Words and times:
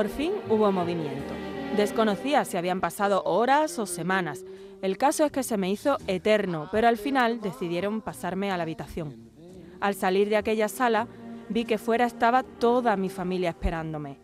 Por 0.00 0.08
fin 0.08 0.32
hubo 0.48 0.72
movimiento. 0.72 1.34
Desconocía 1.76 2.46
si 2.46 2.56
habían 2.56 2.80
pasado 2.80 3.22
horas 3.26 3.78
o 3.78 3.84
semanas. 3.84 4.46
El 4.80 4.96
caso 4.96 5.26
es 5.26 5.30
que 5.30 5.42
se 5.42 5.58
me 5.58 5.70
hizo 5.70 5.98
eterno, 6.06 6.70
pero 6.72 6.88
al 6.88 6.96
final 6.96 7.42
decidieron 7.42 8.00
pasarme 8.00 8.50
a 8.50 8.56
la 8.56 8.62
habitación. 8.62 9.30
Al 9.78 9.94
salir 9.94 10.30
de 10.30 10.38
aquella 10.38 10.68
sala, 10.68 11.06
vi 11.50 11.66
que 11.66 11.76
fuera 11.76 12.06
estaba 12.06 12.44
toda 12.44 12.96
mi 12.96 13.10
familia 13.10 13.50
esperándome. 13.50 14.16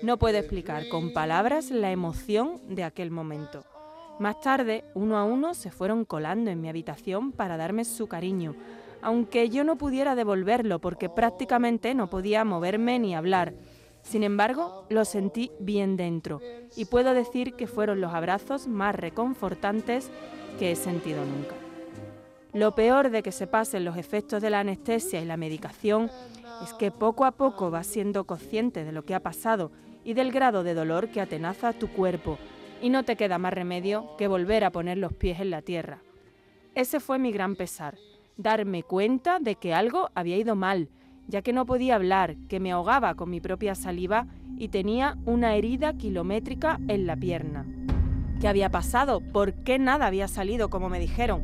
No 0.00 0.16
puedo 0.16 0.38
explicar 0.38 0.88
con 0.88 1.12
palabras 1.12 1.72
la 1.72 1.90
emoción 1.90 2.60
de 2.68 2.84
aquel 2.84 3.10
momento. 3.10 3.64
Más 4.20 4.40
tarde, 4.40 4.84
uno 4.94 5.18
a 5.18 5.24
uno 5.24 5.54
se 5.54 5.72
fueron 5.72 6.04
colando 6.04 6.52
en 6.52 6.60
mi 6.60 6.68
habitación 6.68 7.32
para 7.32 7.56
darme 7.56 7.84
su 7.84 8.06
cariño, 8.06 8.54
aunque 9.02 9.48
yo 9.48 9.64
no 9.64 9.74
pudiera 9.74 10.14
devolverlo 10.14 10.78
porque 10.78 11.08
prácticamente 11.08 11.96
no 11.96 12.08
podía 12.08 12.44
moverme 12.44 13.00
ni 13.00 13.16
hablar. 13.16 13.54
Sin 14.06 14.22
embargo, 14.22 14.86
lo 14.88 15.04
sentí 15.04 15.50
bien 15.58 15.96
dentro 15.96 16.40
y 16.76 16.84
puedo 16.84 17.12
decir 17.12 17.54
que 17.54 17.66
fueron 17.66 18.00
los 18.00 18.14
abrazos 18.14 18.68
más 18.68 18.94
reconfortantes 18.94 20.10
que 20.60 20.70
he 20.70 20.76
sentido 20.76 21.24
nunca. 21.24 21.56
Lo 22.52 22.74
peor 22.74 23.10
de 23.10 23.24
que 23.24 23.32
se 23.32 23.48
pasen 23.48 23.84
los 23.84 23.96
efectos 23.96 24.40
de 24.40 24.50
la 24.50 24.60
anestesia 24.60 25.20
y 25.20 25.24
la 25.24 25.36
medicación 25.36 26.08
es 26.62 26.72
que 26.72 26.92
poco 26.92 27.24
a 27.24 27.32
poco 27.32 27.70
vas 27.72 27.88
siendo 27.88 28.24
consciente 28.24 28.84
de 28.84 28.92
lo 28.92 29.04
que 29.04 29.14
ha 29.14 29.20
pasado 29.20 29.72
y 30.04 30.14
del 30.14 30.30
grado 30.30 30.62
de 30.62 30.74
dolor 30.74 31.08
que 31.08 31.20
atenaza 31.20 31.72
tu 31.72 31.88
cuerpo 31.88 32.38
y 32.80 32.90
no 32.90 33.02
te 33.02 33.16
queda 33.16 33.38
más 33.38 33.52
remedio 33.52 34.16
que 34.16 34.28
volver 34.28 34.62
a 34.62 34.70
poner 34.70 34.98
los 34.98 35.12
pies 35.12 35.40
en 35.40 35.50
la 35.50 35.62
tierra. 35.62 35.98
Ese 36.76 37.00
fue 37.00 37.18
mi 37.18 37.32
gran 37.32 37.56
pesar, 37.56 37.96
darme 38.36 38.84
cuenta 38.84 39.40
de 39.40 39.56
que 39.56 39.74
algo 39.74 40.10
había 40.14 40.36
ido 40.36 40.54
mal, 40.54 40.90
ya 41.28 41.42
que 41.42 41.52
no 41.52 41.66
podía 41.66 41.96
hablar, 41.96 42.36
que 42.48 42.60
me 42.60 42.72
ahogaba 42.72 43.14
con 43.14 43.30
mi 43.30 43.40
propia 43.40 43.74
saliva 43.74 44.26
y 44.56 44.68
tenía 44.68 45.18
una 45.24 45.54
herida 45.54 45.92
kilométrica 45.94 46.78
en 46.88 47.06
la 47.06 47.16
pierna. 47.16 47.66
¿Qué 48.40 48.48
había 48.48 48.70
pasado? 48.70 49.20
¿Por 49.20 49.54
qué 49.54 49.78
nada 49.78 50.06
había 50.06 50.28
salido 50.28 50.70
como 50.70 50.88
me 50.88 50.98
dijeron? 50.98 51.42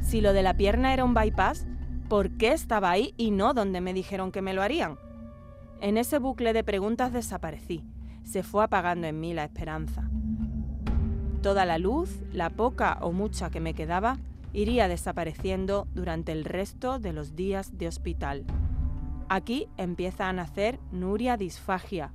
Si 0.00 0.20
lo 0.20 0.32
de 0.32 0.42
la 0.42 0.56
pierna 0.56 0.92
era 0.92 1.04
un 1.04 1.14
bypass, 1.14 1.66
¿por 2.08 2.30
qué 2.30 2.52
estaba 2.52 2.90
ahí 2.90 3.14
y 3.16 3.30
no 3.30 3.54
donde 3.54 3.80
me 3.80 3.94
dijeron 3.94 4.32
que 4.32 4.42
me 4.42 4.54
lo 4.54 4.62
harían? 4.62 4.98
En 5.80 5.96
ese 5.96 6.18
bucle 6.18 6.52
de 6.52 6.64
preguntas 6.64 7.12
desaparecí. 7.12 7.84
Se 8.24 8.42
fue 8.42 8.64
apagando 8.64 9.06
en 9.06 9.18
mí 9.18 9.32
la 9.34 9.44
esperanza. 9.44 10.10
Toda 11.42 11.64
la 11.64 11.78
luz, 11.78 12.20
la 12.32 12.50
poca 12.50 12.98
o 13.00 13.12
mucha 13.12 13.50
que 13.50 13.60
me 13.60 13.74
quedaba, 13.74 14.18
iría 14.52 14.88
desapareciendo 14.88 15.86
durante 15.94 16.32
el 16.32 16.44
resto 16.44 16.98
de 16.98 17.12
los 17.12 17.34
días 17.34 17.78
de 17.78 17.88
hospital. 17.88 18.44
Aquí 19.32 19.68
empieza 19.76 20.28
a 20.28 20.32
nacer 20.32 20.80
Nuria 20.90 21.36
Disfagia, 21.36 22.10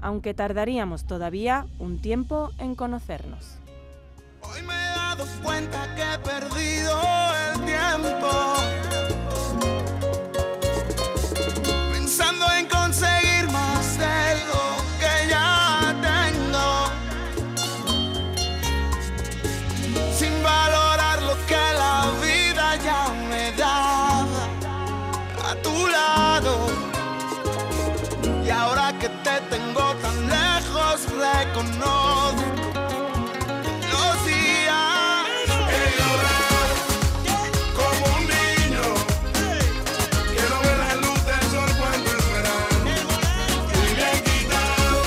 aunque 0.00 0.32
tardaríamos 0.32 1.06
todavía 1.06 1.66
un 1.78 2.00
tiempo 2.00 2.52
en 2.56 2.74
conocernos. 2.74 3.58
Hoy 4.40 4.62
me 4.62 4.72
he 4.72 4.96
dado 4.96 5.26
cuenta 5.42 5.94
que 5.94 6.00
he 6.00 6.18
perdido 6.20 6.98
el 7.52 7.60
tiempo. 7.66 8.30
Pensando 11.92 12.50
en 12.50 12.55
me 43.94 44.12
he 44.12 44.22
quitado 44.22 45.02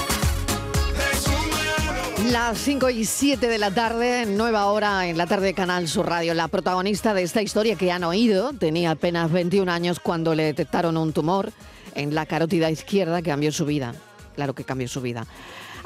de 0.94 1.20
su 1.20 1.32
mano. 1.32 2.32
Las 2.32 2.58
5 2.60 2.90
y 2.92 3.06
7 3.06 3.48
de 3.48 3.58
la 3.58 3.72
tarde, 3.72 4.28
nueva 4.28 4.68
hora 4.68 5.08
en 5.08 5.18
la 5.18 5.26
tarde 5.26 5.48
de 5.48 5.54
Canal 5.56 5.88
Sur 5.88 6.08
Radio. 6.08 6.36
La 6.36 6.48
protagonista 6.48 7.16
de 7.16 7.24
esta 7.24 7.42
historia 7.42 7.76
que 7.76 7.92
han 7.92 8.04
oído 8.04 8.54
tenía 8.54 8.92
apenas 8.92 9.32
21 9.32 9.72
años 9.72 10.00
cuando 10.00 10.36
le 10.36 10.44
detectaron 10.44 10.96
un 10.96 11.12
tumor 11.12 11.52
en 11.96 12.14
la 12.14 12.28
carótida 12.28 12.70
izquierda 12.70 13.24
que 13.24 13.32
cambió 13.32 13.52
su 13.52 13.66
vida. 13.66 13.96
Claro 14.36 14.54
que 14.54 14.64
cambió 14.64 14.88
su 14.88 15.02
vida. 15.02 15.26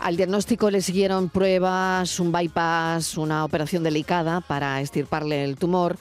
Al 0.04 0.18
diagnóstico 0.18 0.70
le 0.70 0.82
siguieron 0.82 1.30
pruebas, 1.30 2.20
un 2.20 2.34
bypass, 2.34 3.18
una 3.18 3.46
operación 3.46 3.84
delicada 3.84 4.42
para 4.42 4.82
extirparle 4.82 5.46
el 5.46 5.56
tumor 5.56 5.98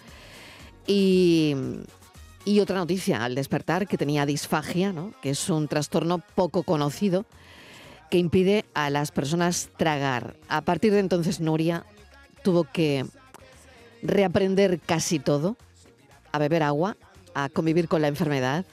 y, 0.89 1.55
otra 2.61 2.79
noticia 2.79 3.25
al 3.25 3.37
despertar 3.37 3.87
que 3.87 3.97
tenía 3.97 4.27
disfagia, 4.27 4.93
¿no? 4.93 5.15
que 5.23 5.31
es 5.31 5.49
un 5.49 5.69
trastorno 5.69 6.19
poco 6.19 6.65
conocido 6.65 7.27
que 8.11 8.19
impide 8.19 8.65
a 8.75 8.91
las 8.91 9.13
personas 9.13 9.69
tragar. 9.77 10.35
A 10.49 10.63
partir 10.63 10.93
de 10.93 10.99
entonces 10.99 11.39
Nuria 11.39 11.87
tuvo 12.43 12.65
que 12.65 13.07
reaprender 14.03 14.81
casi 14.81 15.21
todo, 15.21 15.57
a 16.33 16.39
beber 16.39 16.65
agua, 16.65 16.97
a 17.35 17.49
convivir 17.49 17.87
con 17.87 18.03
la 18.03 18.09
enfermedad 18.09 18.65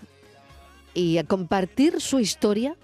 y 0.95 1.19
a 1.19 1.23
compartir 1.23 2.01
su 2.01 2.19
historia 2.19 2.75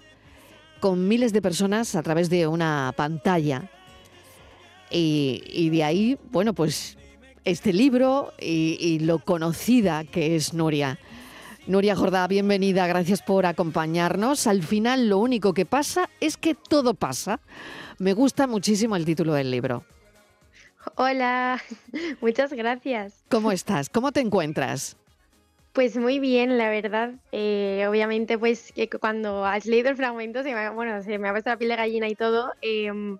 con 0.80 1.08
miles 1.08 1.32
de 1.32 1.42
personas 1.42 1.94
a 1.94 2.02
través 2.02 2.30
de 2.30 2.46
una 2.46 2.92
pantalla. 2.96 3.70
Y, 4.90 5.42
y 5.46 5.70
de 5.70 5.84
ahí, 5.84 6.18
bueno, 6.30 6.54
pues 6.54 6.96
este 7.44 7.72
libro 7.72 8.32
y, 8.38 8.76
y 8.80 8.98
lo 9.00 9.18
conocida 9.18 10.04
que 10.04 10.36
es 10.36 10.54
Nuria. 10.54 10.98
Nuria 11.66 11.96
Jordá, 11.96 12.28
bienvenida, 12.28 12.86
gracias 12.86 13.22
por 13.22 13.44
acompañarnos. 13.44 14.46
Al 14.46 14.62
final 14.62 15.08
lo 15.08 15.18
único 15.18 15.52
que 15.52 15.66
pasa 15.66 16.08
es 16.20 16.36
que 16.36 16.54
todo 16.54 16.94
pasa. 16.94 17.40
Me 17.98 18.12
gusta 18.12 18.46
muchísimo 18.46 18.94
el 18.94 19.04
título 19.04 19.34
del 19.34 19.50
libro. 19.50 19.84
Hola, 20.94 21.60
muchas 22.20 22.52
gracias. 22.52 23.24
¿Cómo 23.28 23.50
estás? 23.50 23.88
¿Cómo 23.88 24.12
te 24.12 24.20
encuentras? 24.20 24.96
Pues 25.76 25.94
muy 25.98 26.20
bien, 26.20 26.56
la 26.56 26.70
verdad. 26.70 27.12
Eh, 27.32 27.84
obviamente, 27.86 28.38
pues 28.38 28.72
que 28.74 28.88
cuando 28.88 29.44
has 29.44 29.66
leído 29.66 29.90
el 29.90 29.96
fragmento, 29.96 30.42
se 30.42 30.54
me, 30.54 30.70
bueno, 30.70 31.02
se 31.02 31.18
me 31.18 31.28
ha 31.28 31.32
puesto 31.32 31.50
la 31.50 31.58
piel 31.58 31.68
de 31.68 31.76
gallina 31.76 32.08
y 32.08 32.14
todo, 32.14 32.50
em, 32.62 33.18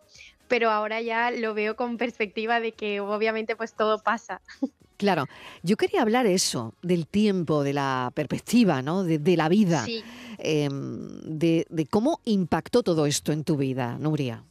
pero 0.49 0.71
ahora 0.71 1.03
ya 1.03 1.31
lo 1.31 1.53
veo 1.53 1.77
con 1.77 1.99
perspectiva 1.99 2.59
de 2.59 2.73
que 2.73 3.01
obviamente 3.01 3.57
pues 3.57 3.75
todo 3.75 3.99
pasa. 3.99 4.41
Claro, 4.97 5.27
yo 5.63 5.77
quería 5.77 6.01
hablar 6.01 6.25
eso, 6.25 6.73
del 6.81 7.07
tiempo, 7.07 7.63
de 7.63 7.75
la 7.75 8.11
perspectiva, 8.15 8.81
¿no? 8.81 9.05
De, 9.05 9.19
de 9.19 9.37
la 9.37 9.51
vida, 9.51 9.85
Sí. 9.85 10.03
em, 10.39 11.21
de, 11.21 11.67
de 11.69 11.85
cómo 11.85 12.21
impactó 12.25 12.83
todo 12.83 13.05
esto 13.05 13.33
en 13.33 13.45
tu 13.45 13.59
vida, 13.59 13.99
Nuria. 13.99 14.43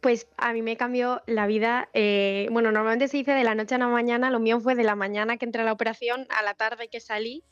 Pues 0.00 0.28
a 0.36 0.52
mí 0.52 0.62
me 0.62 0.76
cambió 0.76 1.22
la 1.26 1.46
vida. 1.46 1.88
eh, 1.92 2.48
bueno, 2.52 2.70
normalmente 2.70 3.08
se 3.08 3.16
dice 3.16 3.32
de 3.32 3.42
la 3.44 3.54
noche 3.54 3.74
a 3.74 3.78
la 3.78 3.88
mañana, 3.88 4.30
lo 4.30 4.38
mío 4.38 4.60
fue 4.60 4.74
de 4.76 4.84
la 4.84 4.94
mañana 4.94 5.36
que 5.36 5.44
entré 5.44 5.62
a 5.62 5.64
la 5.64 5.72
operación 5.72 6.26
a 6.30 6.42
la 6.42 6.54
tarde 6.54 6.88
que 6.88 7.00
salí 7.00 7.42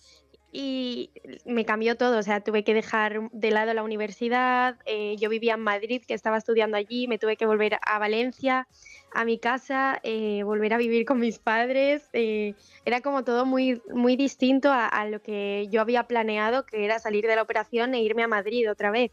y 0.53 1.11
me 1.45 1.65
cambió 1.65 1.97
todo. 1.97 2.19
O 2.19 2.23
sea, 2.23 2.41
tuve 2.43 2.65
que 2.65 2.73
dejar 2.73 3.31
de 3.33 3.51
lado 3.51 3.75
la 3.75 3.83
universidad, 3.83 4.79
eh, 4.87 5.17
yo 5.19 5.29
vivía 5.29 5.55
en 5.55 5.61
Madrid, 5.61 6.03
que 6.07 6.15
estaba 6.15 6.39
estudiando 6.39 6.77
allí, 6.77 7.09
me 7.09 7.19
tuve 7.19 7.37
que 7.37 7.47
volver 7.47 7.79
a 7.83 7.99
Valencia, 7.99 8.69
a 9.13 9.25
mi 9.25 9.39
casa, 9.39 9.99
eh, 10.05 10.43
volver 10.45 10.73
a 10.73 10.79
vivir 10.79 11.05
con 11.05 11.19
mis 11.19 11.39
padres. 11.41 12.09
eh, 12.13 12.55
era 12.85 13.01
como 13.01 13.25
todo 13.25 13.45
muy, 13.45 13.83
muy 13.93 14.17
distinto 14.17 14.71
a, 14.71 14.87
a 14.87 15.07
lo 15.09 15.21
que 15.21 15.67
yo 15.71 15.81
había 15.81 16.05
planeado, 16.05 16.65
que 16.65 16.85
era 16.85 17.01
salir 17.01 17.27
de 17.27 17.37
la 17.37 17.43
operación 17.43 17.95
e 17.95 18.03
irme 18.03 18.23
a 18.23 18.29
Madrid 18.29 18.71
otra 18.71 18.91
vez 18.91 19.11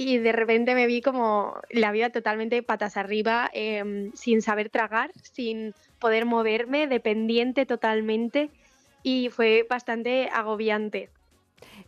y 0.00 0.18
de 0.18 0.30
repente 0.30 0.76
me 0.76 0.86
vi 0.86 1.00
como 1.02 1.54
la 1.70 1.90
vida 1.90 2.10
totalmente 2.10 2.62
patas 2.62 2.96
arriba, 2.96 3.50
em, 3.52 4.12
sin 4.14 4.42
saber 4.42 4.70
tragar, 4.70 5.10
sin 5.34 5.72
poder 5.98 6.24
moverme, 6.24 6.86
dependiente 6.86 7.66
totalmente 7.66 8.52
y 9.02 9.28
fue 9.30 9.66
bastante 9.68 10.28
agobiante. 10.32 11.10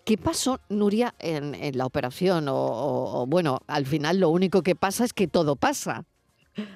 ¿Qué 0.05 0.19
pasó, 0.19 0.59
Nuria, 0.69 1.15
en, 1.21 1.55
en 1.55 1.79
la 1.79 1.87
operación? 1.87 2.49
O, 2.49 2.57
o- 2.57 3.23
o, 3.23 3.27
bueno, 3.27 3.61
al 3.69 3.87
final 3.87 4.19
lo 4.19 4.31
único 4.31 4.63
que 4.63 4.75
pasa 4.75 5.05
es 5.05 5.13
que 5.13 5.29
todo 5.29 5.55
pasa. 5.55 6.03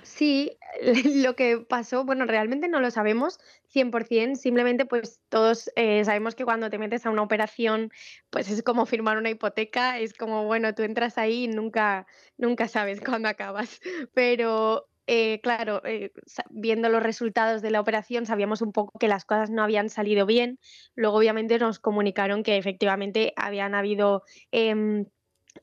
Sí, 0.03 0.59
lo 1.25 1.35
que 1.35 1.59
pasó, 1.59 2.05
bueno, 2.05 2.27
realmente 2.27 2.69
no 2.69 2.81
lo 2.81 2.91
sabemos 2.91 3.39
100%, 3.69 4.37
simplemente 4.37 4.87
pues 4.87 5.21
todos 5.29 5.71
eh, 5.77 6.05
sabemos 6.05 6.35
que 6.35 6.45
cuando 6.45 6.71
te 6.71 6.79
metes 6.79 7.07
a 7.07 7.11
una 7.11 7.23
operación, 7.23 7.91
pues 8.31 8.51
es 8.51 8.63
como 8.63 8.87
firmar 8.87 9.19
una 9.19 9.31
hipoteca, 9.31 9.99
es 9.99 10.15
como, 10.15 10.45
bueno, 10.45 10.75
tú 10.75 10.83
entras 10.83 11.19
ahí 11.19 11.45
y 11.45 11.49
nunca, 11.49 12.07
nunca 12.37 12.69
sabes 12.69 13.01
cuándo 13.19 13.29
acabas, 13.29 13.81
pero 14.13 14.89
eh, 15.07 15.41
claro, 15.43 15.83
eh, 15.85 16.13
viendo 16.51 16.89
los 16.89 17.03
resultados 17.03 17.61
de 17.63 17.71
la 17.71 17.81
operación 17.81 18.27
sabíamos 18.27 18.63
un 18.63 18.73
poco 18.73 18.99
que 18.99 19.09
las 19.09 19.25
cosas 19.25 19.51
no 19.51 19.63
habían 19.63 19.89
salido 19.91 20.27
bien, 20.27 20.59
luego 20.95 21.19
obviamente 21.19 21.59
nos 21.59 21.79
comunicaron 21.79 22.43
que 22.43 22.57
efectivamente 22.57 23.33
habían 23.37 23.75
habido... 23.75 24.23
em, 24.51 25.07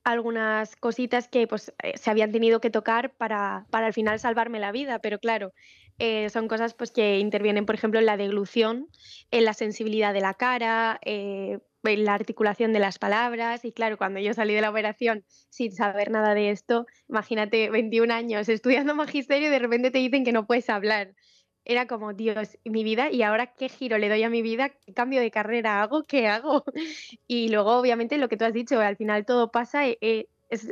algunas 0.03 0.75
cositas 0.75 1.27
que 1.27 1.47
pues 1.47 1.73
eh, 1.83 1.97
se 1.97 2.09
habían 2.09 2.31
tenido 2.31 2.61
que 2.61 2.69
tocar 2.69 3.13
para, 3.13 3.65
para 3.69 3.87
al 3.87 3.93
final 3.93 4.19
salvarme 4.19 4.59
la 4.59 4.71
vida, 4.71 4.99
pero 4.99 5.19
claro, 5.19 5.53
eh, 5.99 6.29
son 6.29 6.47
cosas 6.47 6.73
pues 6.73 6.91
que 6.91 7.19
intervienen, 7.19 7.65
por 7.65 7.75
ejemplo, 7.75 7.99
en 7.99 8.05
la 8.05 8.17
deglución, 8.17 8.89
en 9.29 9.45
la 9.45 9.53
sensibilidad 9.53 10.13
de 10.13 10.21
la 10.21 10.33
cara, 10.33 10.99
eh, 11.05 11.59
en 11.83 12.05
la 12.05 12.13
articulación 12.13 12.73
de 12.73 12.79
las 12.79 12.97
palabras. 12.99 13.65
Y 13.65 13.71
claro, 13.71 13.97
cuando 13.97 14.19
yo 14.19 14.33
salí 14.33 14.53
de 14.53 14.61
la 14.61 14.69
operación 14.69 15.25
sin 15.49 15.71
saber 15.71 16.11
nada 16.11 16.33
de 16.33 16.49
esto, 16.51 16.87
imagínate 17.07 17.69
21 17.69 18.11
años 18.11 18.49
estudiando 18.49 18.95
magisterio 18.95 19.49
y 19.49 19.51
de 19.51 19.59
repente 19.59 19.91
te 19.91 19.99
dicen 19.99 20.23
que 20.23 20.31
no 20.31 20.47
puedes 20.47 20.69
hablar. 20.69 21.13
Era 21.63 21.87
como, 21.87 22.13
Dios, 22.13 22.57
mi 22.65 22.83
vida, 22.83 23.11
y 23.11 23.21
ahora 23.21 23.53
qué 23.53 23.69
giro 23.69 23.97
le 23.97 24.09
doy 24.09 24.23
a 24.23 24.29
mi 24.29 24.41
vida, 24.41 24.69
qué 24.69 24.93
cambio 24.93 25.21
de 25.21 25.31
carrera 25.31 25.81
hago, 25.81 26.03
qué 26.03 26.27
hago. 26.27 26.63
Y 27.27 27.49
luego, 27.49 27.77
obviamente, 27.77 28.17
lo 28.17 28.29
que 28.29 28.37
tú 28.37 28.45
has 28.45 28.53
dicho, 28.53 28.79
al 28.79 28.97
final 28.97 29.25
todo 29.25 29.51
pasa, 29.51 29.87
eh, 29.87 30.27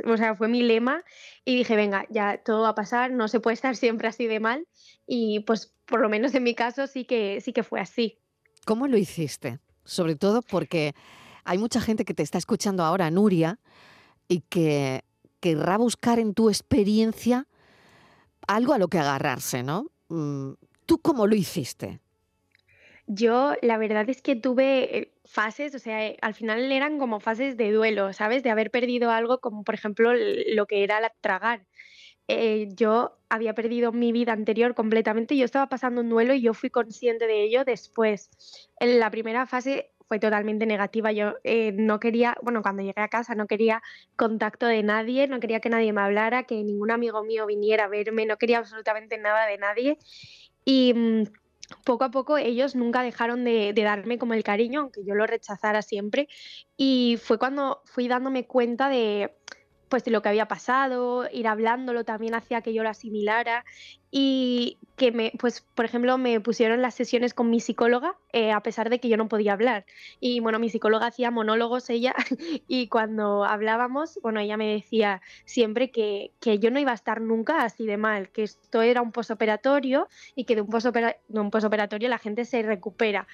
o 0.05 0.17
sea, 0.17 0.35
fue 0.35 0.47
mi 0.47 0.61
lema 0.61 1.03
y 1.45 1.55
dije, 1.55 1.75
venga, 1.75 2.05
ya 2.09 2.41
todo 2.43 2.63
va 2.63 2.69
a 2.69 2.75
pasar, 2.75 3.11
no 3.11 3.27
se 3.27 3.39
puede 3.39 3.53
estar 3.53 3.75
siempre 3.75 4.07
así 4.07 4.27
de 4.27 4.39
mal 4.39 4.67
y 5.07 5.41
pues 5.41 5.73
por 5.85 6.01
lo 6.01 6.09
menos 6.09 6.35
en 6.35 6.43
mi 6.43 6.53
caso 6.53 6.87
sí 6.87 7.05
que, 7.05 7.41
sí 7.41 7.53
que 7.53 7.63
fue 7.63 7.79
así. 7.79 8.19
¿Cómo 8.65 8.87
lo 8.87 8.97
hiciste? 8.97 9.59
Sobre 9.85 10.15
todo 10.15 10.41
porque 10.41 10.93
hay 11.43 11.57
mucha 11.57 11.81
gente 11.81 12.05
que 12.05 12.13
te 12.13 12.23
está 12.23 12.37
escuchando 12.37 12.83
ahora, 12.83 13.09
Nuria, 13.09 13.59
y 14.27 14.41
que 14.41 15.03
querrá 15.39 15.77
buscar 15.77 16.19
en 16.19 16.33
tu 16.33 16.49
experiencia 16.49 17.47
algo 18.47 18.73
a 18.73 18.77
lo 18.77 18.87
que 18.87 18.99
agarrarse, 18.99 19.63
¿no? 19.63 19.87
¿Tú 20.89 20.97
cómo 20.97 21.27
lo 21.27 21.35
hiciste? 21.35 21.99
Yo 23.05 23.53
la 23.61 23.77
verdad 23.77 24.09
es 24.09 24.23
que 24.23 24.35
tuve 24.35 24.97
eh, 24.97 25.11
fases, 25.23 25.75
o 25.75 25.77
sea, 25.77 26.07
eh, 26.07 26.17
al 26.23 26.33
final 26.33 26.71
eran 26.71 26.97
como 26.97 27.19
fases 27.19 27.57
de 27.57 27.71
duelo, 27.71 28.11
¿sabes? 28.11 28.41
De 28.41 28.49
haber 28.49 28.71
perdido 28.71 29.11
algo 29.11 29.39
como 29.39 29.63
por 29.63 29.75
ejemplo 29.75 30.11
lo 30.15 30.65
que 30.65 30.83
era 30.83 30.99
la 30.99 31.13
tragar. 31.21 31.67
Eh, 32.27 32.69
yo 32.71 33.19
había 33.29 33.53
perdido 33.53 33.91
mi 33.91 34.11
vida 34.11 34.33
anterior 34.33 34.73
completamente, 34.73 35.37
yo 35.37 35.45
estaba 35.45 35.69
pasando 35.69 36.01
un 36.01 36.09
duelo 36.09 36.33
y 36.33 36.41
yo 36.41 36.55
fui 36.55 36.71
consciente 36.71 37.27
de 37.27 37.43
ello 37.43 37.65
después. 37.65 38.31
En 38.79 38.99
la 38.99 39.11
primera 39.11 39.45
fase 39.45 39.91
fue 40.07 40.17
totalmente 40.17 40.65
negativa. 40.65 41.11
Yo 41.11 41.35
no 41.73 41.99
quería, 41.99 42.35
bueno, 42.41 42.63
cuando 42.63 42.81
llegué 42.81 43.01
a 43.01 43.09
casa 43.09 43.35
no 43.35 43.45
quería 43.45 43.83
contacto 44.15 44.65
de 44.65 44.81
nadie, 44.81 45.27
no 45.27 45.39
quería 45.39 45.59
que 45.59 45.69
nadie 45.69 45.93
me 45.93 46.01
hablara, 46.01 46.45
que 46.45 46.63
ningún 46.63 46.89
amigo 46.89 47.23
mío 47.23 47.45
viniera 47.45 47.83
a 47.83 47.89
verme, 47.89 48.25
no 48.25 48.37
quería 48.37 48.57
absolutamente 48.57 49.19
nada 49.19 49.45
de 49.45 49.59
nadie. 49.59 49.99
Y 50.65 50.93
mm, 50.93 51.23
poco 51.83 52.03
a 52.03 52.11
poco 52.11 52.37
ellos 52.37 52.75
nunca 52.75 53.01
dejaron 53.01 53.43
de, 53.43 53.73
darme 53.75 54.17
como 54.17 54.33
el 54.33 54.43
cariño, 54.43 54.81
aunque 54.81 55.03
yo 55.05 55.15
lo 55.15 55.25
rechazara 55.25 55.81
siempre. 55.81 56.27
Y 56.77 57.17
fue 57.21 57.37
cuando 57.37 57.81
fui 57.85 58.07
dándome 58.07 58.45
cuenta 58.45 58.89
de, 58.89 59.35
pues 59.89 60.07
lo 60.07 60.21
que 60.21 60.29
había 60.29 60.47
pasado, 60.47 61.27
ir 61.31 61.47
hablándolo 61.47 62.05
también 62.05 62.35
hacía 62.35 62.61
que 62.61 62.73
yo 62.73 62.83
lo 62.83 62.89
asimilara 62.89 63.65
y 64.11 64.77
que 64.95 65.11
me, 65.11 65.31
pues 65.37 65.61
por 65.75 65.85
ejemplo 65.85 66.17
me 66.17 66.39
pusieron 66.39 66.81
las 66.81 66.95
sesiones 66.95 67.33
con 67.33 67.49
mi 67.49 67.59
psicóloga 67.59 68.15
eh, 68.33 68.51
a 68.51 68.61
pesar 68.61 68.89
de 68.89 68.99
que 68.99 69.09
yo 69.09 69.17
no 69.17 69.27
podía 69.27 69.53
hablar. 69.53 69.85
Y 70.19 70.39
bueno 70.39 70.59
mi 70.59 70.69
psicóloga 70.69 71.07
hacía 71.07 71.31
monólogos 71.31 71.89
ella 71.89 72.15
y 72.67 72.87
cuando 72.87 73.43
hablábamos 73.45 74.19
bueno 74.21 74.39
ella 74.39 74.57
me 74.57 74.71
decía 74.71 75.21
siempre 75.45 75.91
que, 75.91 76.31
que 76.39 76.59
yo 76.59 76.71
no 76.71 76.79
iba 76.79 76.91
a 76.91 76.95
estar 76.95 77.21
nunca 77.21 77.63
así 77.63 77.85
de 77.85 77.97
mal 77.97 78.29
que 78.29 78.43
esto 78.43 78.81
era 78.81 79.01
un 79.01 79.11
posoperatorio 79.11 80.07
y 80.35 80.45
que 80.45 80.55
de 80.55 80.61
un, 80.61 80.69
de 80.69 81.39
un 81.39 81.51
posoperatorio 81.51 82.09
la 82.09 82.19
gente 82.19 82.45
se 82.45 82.61
recupera 82.61 83.27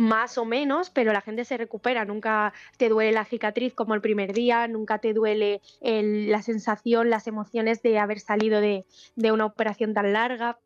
más 0.00 0.38
o 0.38 0.46
menos, 0.46 0.88
pero 0.88 1.12
la 1.12 1.20
gente 1.20 1.44
se 1.44 1.58
recupera, 1.58 2.06
nunca 2.06 2.54
te 2.78 2.88
duele 2.88 3.12
la 3.12 3.26
cicatriz 3.26 3.74
como 3.74 3.94
el 3.94 4.00
primer 4.00 4.32
día, 4.32 4.66
nunca 4.66 4.96
te 4.98 5.12
duele 5.12 5.60
la 5.82 6.40
sensación, 6.40 7.10
las 7.10 7.26
emociones 7.26 7.82
de 7.82 7.98
haber 7.98 8.18
salido 8.18 8.62
de, 8.62 8.86
de 9.16 9.30
una 9.30 9.44
operación 9.44 9.92
tan 9.92 10.14
larga. 10.14 10.58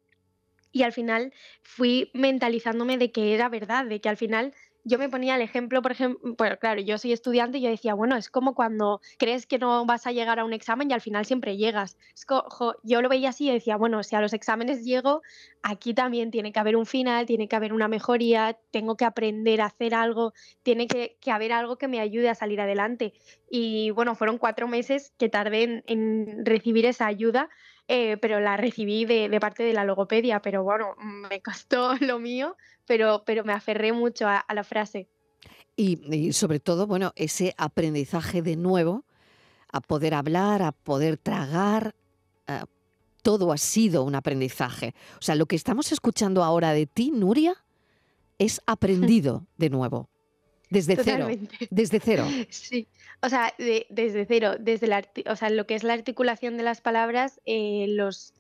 Y 0.71 0.85
al 0.85 0.93
final 0.93 1.33
fui 1.63 2.13
mentalizándome 2.15 2.97
de 2.97 3.11
que 3.11 3.35
era 3.35 3.49
verdad, 3.49 3.87
de 3.87 4.01
que 4.01 4.09
al 4.09 4.17
final 4.17 4.55
yo 4.85 4.99
me 4.99 5.09
ponía 5.09 5.37
el 5.37 5.43
ejemplo, 5.43 5.81
por 5.81 5.93
ejemplo, 5.93 6.35
bueno, 6.37 6.59
claro, 6.59 6.81
yo 6.81 6.99
soy 6.99 7.13
estudiante 7.13 7.59
y 7.59 7.63
yo 7.63 7.71
decía, 7.71 7.95
bueno, 7.95 8.17
es 8.17 8.29
como 8.29 8.55
cuando 8.55 9.01
crees 9.19 9.47
que 9.47 9.59
no 9.59 9.87
vas 9.87 10.07
a 10.07 10.13
llegar 10.13 10.39
a 10.39 10.45
un 10.45 10.53
examen 10.53 10.91
y 10.91 10.95
al 10.95 11.01
final 11.01 11.25
siempre 11.25 11.57
llegas. 11.57 11.97
yo 12.83 13.03
lo 13.03 13.09
veía 13.09 13.31
así 13.31 13.49
y 13.49 13.53
decía, 13.53 13.77
bueno, 13.77 14.03
si 14.03 14.15
a 14.15 14.21
los 14.21 14.35
exámenes 14.35 14.85
llego, 14.85 15.23
aquí 15.63 15.95
también 15.95 16.31
tiene 16.31 16.53
que 16.53 16.61
haber 16.61 16.77
un 16.77 16.85
final, 16.85 17.25
tiene 17.25 17.49
que 17.49 17.57
haber 17.57 17.73
una 17.73 17.89
mejoría, 17.89 18.59
tengo 18.71 18.97
que 18.97 19.07
aprender 19.07 19.63
a 19.63 19.67
hacer 19.67 19.95
algo, 19.95 20.35
tiene 20.63 20.87
que, 20.87 21.17
haber 21.31 21.53
algo 21.53 21.77
que 21.77 21.89
me 21.89 22.01
ayude 22.01 22.29
a 22.29 22.35
salir 22.35 22.61
adelante. 22.61 23.15
Y 23.51 23.91
bueno, 23.91 24.15
fueron 24.15 24.37
cuatro 24.37 24.69
meses 24.69 25.13
que 25.19 25.31
tardé 25.31 25.83
en 25.87 26.45
recibir 26.45 26.85
esa 26.85 27.07
ayuda 27.07 27.49
eh, 27.87 28.17
pero 28.17 28.41
la 28.41 28.57
recibí 28.57 29.05
de, 29.05 29.39
parte 29.41 29.63
de 29.63 29.75
la 29.75 29.85
logopedia, 29.85 30.41
pero 30.41 30.63
bueno, 30.63 30.95
me 30.99 31.43
costó 31.43 31.95
lo 32.01 32.19
mío, 32.19 32.57
pero, 32.87 33.23
pero 33.27 33.45
me 33.45 33.53
aferré 33.53 33.93
mucho 33.93 34.27
a, 34.27 34.45
la 34.55 34.65
frase. 34.65 35.09
Y, 35.77 36.33
sobre 36.33 36.61
todo, 36.61 36.87
bueno, 36.87 37.13
ese 37.17 37.55
aprendizaje 37.59 38.43
de 38.43 38.57
nuevo, 38.57 39.05
a 39.73 39.81
poder 39.81 40.15
hablar, 40.15 40.63
a 40.63 40.73
poder 40.73 41.19
tragar, 41.19 41.95
eh, 42.47 42.63
todo 43.23 43.53
ha 43.53 43.59
sido 43.59 44.05
un 44.05 44.15
aprendizaje. 44.15 44.95
O 45.19 45.23
sea, 45.23 45.35
lo 45.35 45.47
que 45.47 45.57
estamos 45.57 45.91
escuchando 45.93 46.45
ahora 46.45 46.73
de 46.73 46.87
ti, 46.87 47.11
Nuria, 47.11 47.65
es 48.39 48.63
aprendido 48.67 49.47
de 49.57 49.71
nuevo. 49.71 50.09
Desde 50.75 50.97
cero. 50.97 51.29
Desde 51.71 52.01
cero. 52.01 52.27
Sí. 52.51 52.89
O 53.23 53.29
sea, 53.29 53.55
desde 53.59 54.27
cero. 54.27 54.57
Desde 54.59 54.87
la, 54.87 55.05
o 55.31 55.37
sea, 55.37 55.49
lo 55.51 55.67
que 55.67 55.77
es 55.77 55.85
la 55.85 55.95
articulación 55.95 56.57
de 56.57 56.65
las 56.65 56.81
palabras, 56.81 57.41
eh, 57.47 57.87
los. 57.89 58.35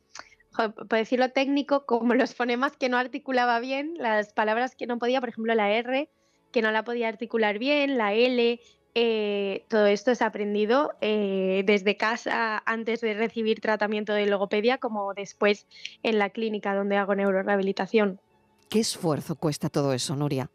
por 0.55 0.99
decirlo 0.99 1.31
técnico, 1.31 1.87
como 1.87 2.15
los 2.15 2.35
fonemas 2.35 2.77
que 2.77 2.89
no 2.89 2.99
articulaba 2.99 3.61
bien, 3.61 3.95
las 3.99 4.33
palabras 4.33 4.75
que 4.75 4.87
no 4.87 4.99
podía, 4.99 5.21
por 5.21 5.29
ejemplo, 5.29 5.55
la 5.55 5.71
R, 5.71 6.09
que 6.51 6.61
no 6.61 6.71
la 6.71 6.85
podía 6.85 7.09
articular 7.09 7.59
bien, 7.59 7.97
la 7.97 8.13
L, 8.13 8.61
eh, 8.97 9.65
todo 9.69 9.87
esto 9.87 10.13
es 10.13 10.23
aprendido 10.23 10.93
eh, 11.01 11.65
desde 11.67 11.97
casa 11.97 12.63
antes 12.65 13.01
de 13.01 13.15
recibir 13.15 13.61
tratamiento 13.61 14.13
de 14.13 14.27
logopedia 14.27 14.79
como 14.79 15.15
después 15.15 15.67
en 16.05 16.19
la 16.19 16.31
clínica 16.31 16.75
donde 16.75 16.97
hago 16.97 17.15
neurorehabilitación. 17.15 18.21
¿Qué 18.69 18.81
esfuerzo 18.81 19.37
cuesta 19.37 19.69
todo 19.69 19.93
eso, 19.95 20.15
Nuria? 20.15 20.51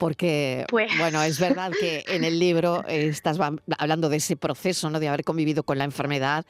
Porque, 0.00 0.64
pues 0.70 0.90
bueno, 0.96 1.22
es 1.22 1.38
verdad 1.38 1.70
que 1.78 2.02
en 2.08 2.24
el 2.24 2.38
libro 2.38 2.82
estás 2.88 3.38
hablando 3.76 4.08
de 4.08 4.16
ese 4.16 4.34
proceso, 4.34 4.88
¿no? 4.88 4.98
De 4.98 5.08
haber 5.08 5.24
convivido 5.24 5.62
con 5.62 5.76
la 5.76 5.84
enfermedad 5.84 6.46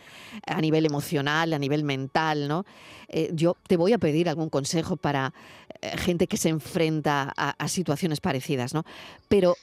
a 0.47 0.61
nivel 0.61 0.87
emocional, 0.87 1.53
a 1.53 1.59
nivel 1.59 1.83
mental, 1.83 2.47
¿no? 2.47 2.65
Eh, 3.09 3.29
yo 3.33 3.57
te 3.67 3.77
voy 3.77 3.93
a 3.93 3.99
pedir 3.99 4.29
algún 4.29 4.51
consejo 4.51 4.97
para 4.97 5.35
eh, 5.83 5.97
gente 5.99 6.29
que 6.29 6.37
se 6.37 6.49
enfrenta 6.49 7.35
a, 7.37 7.67
situaciones 7.67 8.21
parecidas, 8.21 8.73
¿no? 8.73 8.85
Pero, 9.29 9.57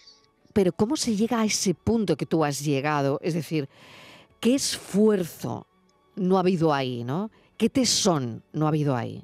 pero 0.52 0.74
¿cómo 0.74 0.98
se 0.98 1.16
llega 1.16 1.40
a 1.40 1.46
ese 1.46 1.74
punto 1.74 2.18
que 2.18 2.26
tú 2.26 2.44
has 2.44 2.60
llegado? 2.60 3.22
Es 3.24 3.36
decir, 3.36 3.70
¿qué 4.42 4.54
esfuerzo 4.54 5.66
no 6.18 6.36
ha 6.36 6.42
habido 6.42 6.74
ahí, 6.74 7.06
¿no? 7.06 7.32
¿Qué 7.56 7.70
tesón 7.70 8.44
no 8.52 8.66
ha 8.66 8.68
habido 8.68 8.98
ahí? 8.98 9.24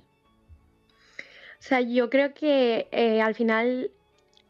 O 1.18 1.66
sea, 1.66 1.82
yo 1.82 2.10
creo 2.10 2.34
que 2.34 2.88
eh, 2.94 3.22
al 3.22 3.36
final 3.36 3.92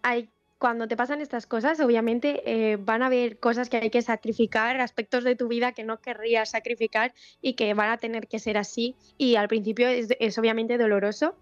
hay, 0.03 0.29
cuando 0.59 0.87
te 0.87 0.95
pasan 0.95 1.21
estas 1.21 1.47
cosas, 1.47 1.79
obviamente 1.79 2.43
eh, 2.45 2.77
van 2.77 3.01
a 3.01 3.07
haber 3.07 3.39
cosas 3.39 3.69
que 3.69 3.77
hay 3.77 3.89
que 3.89 4.01
sacrificar, 4.01 4.79
aspectos 4.79 5.23
de 5.23 5.35
tu 5.35 5.47
vida 5.47 5.71
que 5.71 5.83
no 5.83 5.99
querrías 5.99 6.51
sacrificar 6.51 7.13
y 7.41 7.53
que 7.55 7.73
van 7.73 7.89
a 7.89 7.97
tener 7.97 8.27
que 8.27 8.39
ser 8.39 8.57
así. 8.57 8.95
Y 9.17 9.35
al 9.35 9.47
principio 9.47 9.87
es 9.89 10.37
obviamente 10.37 10.77
doloroso, 10.77 11.35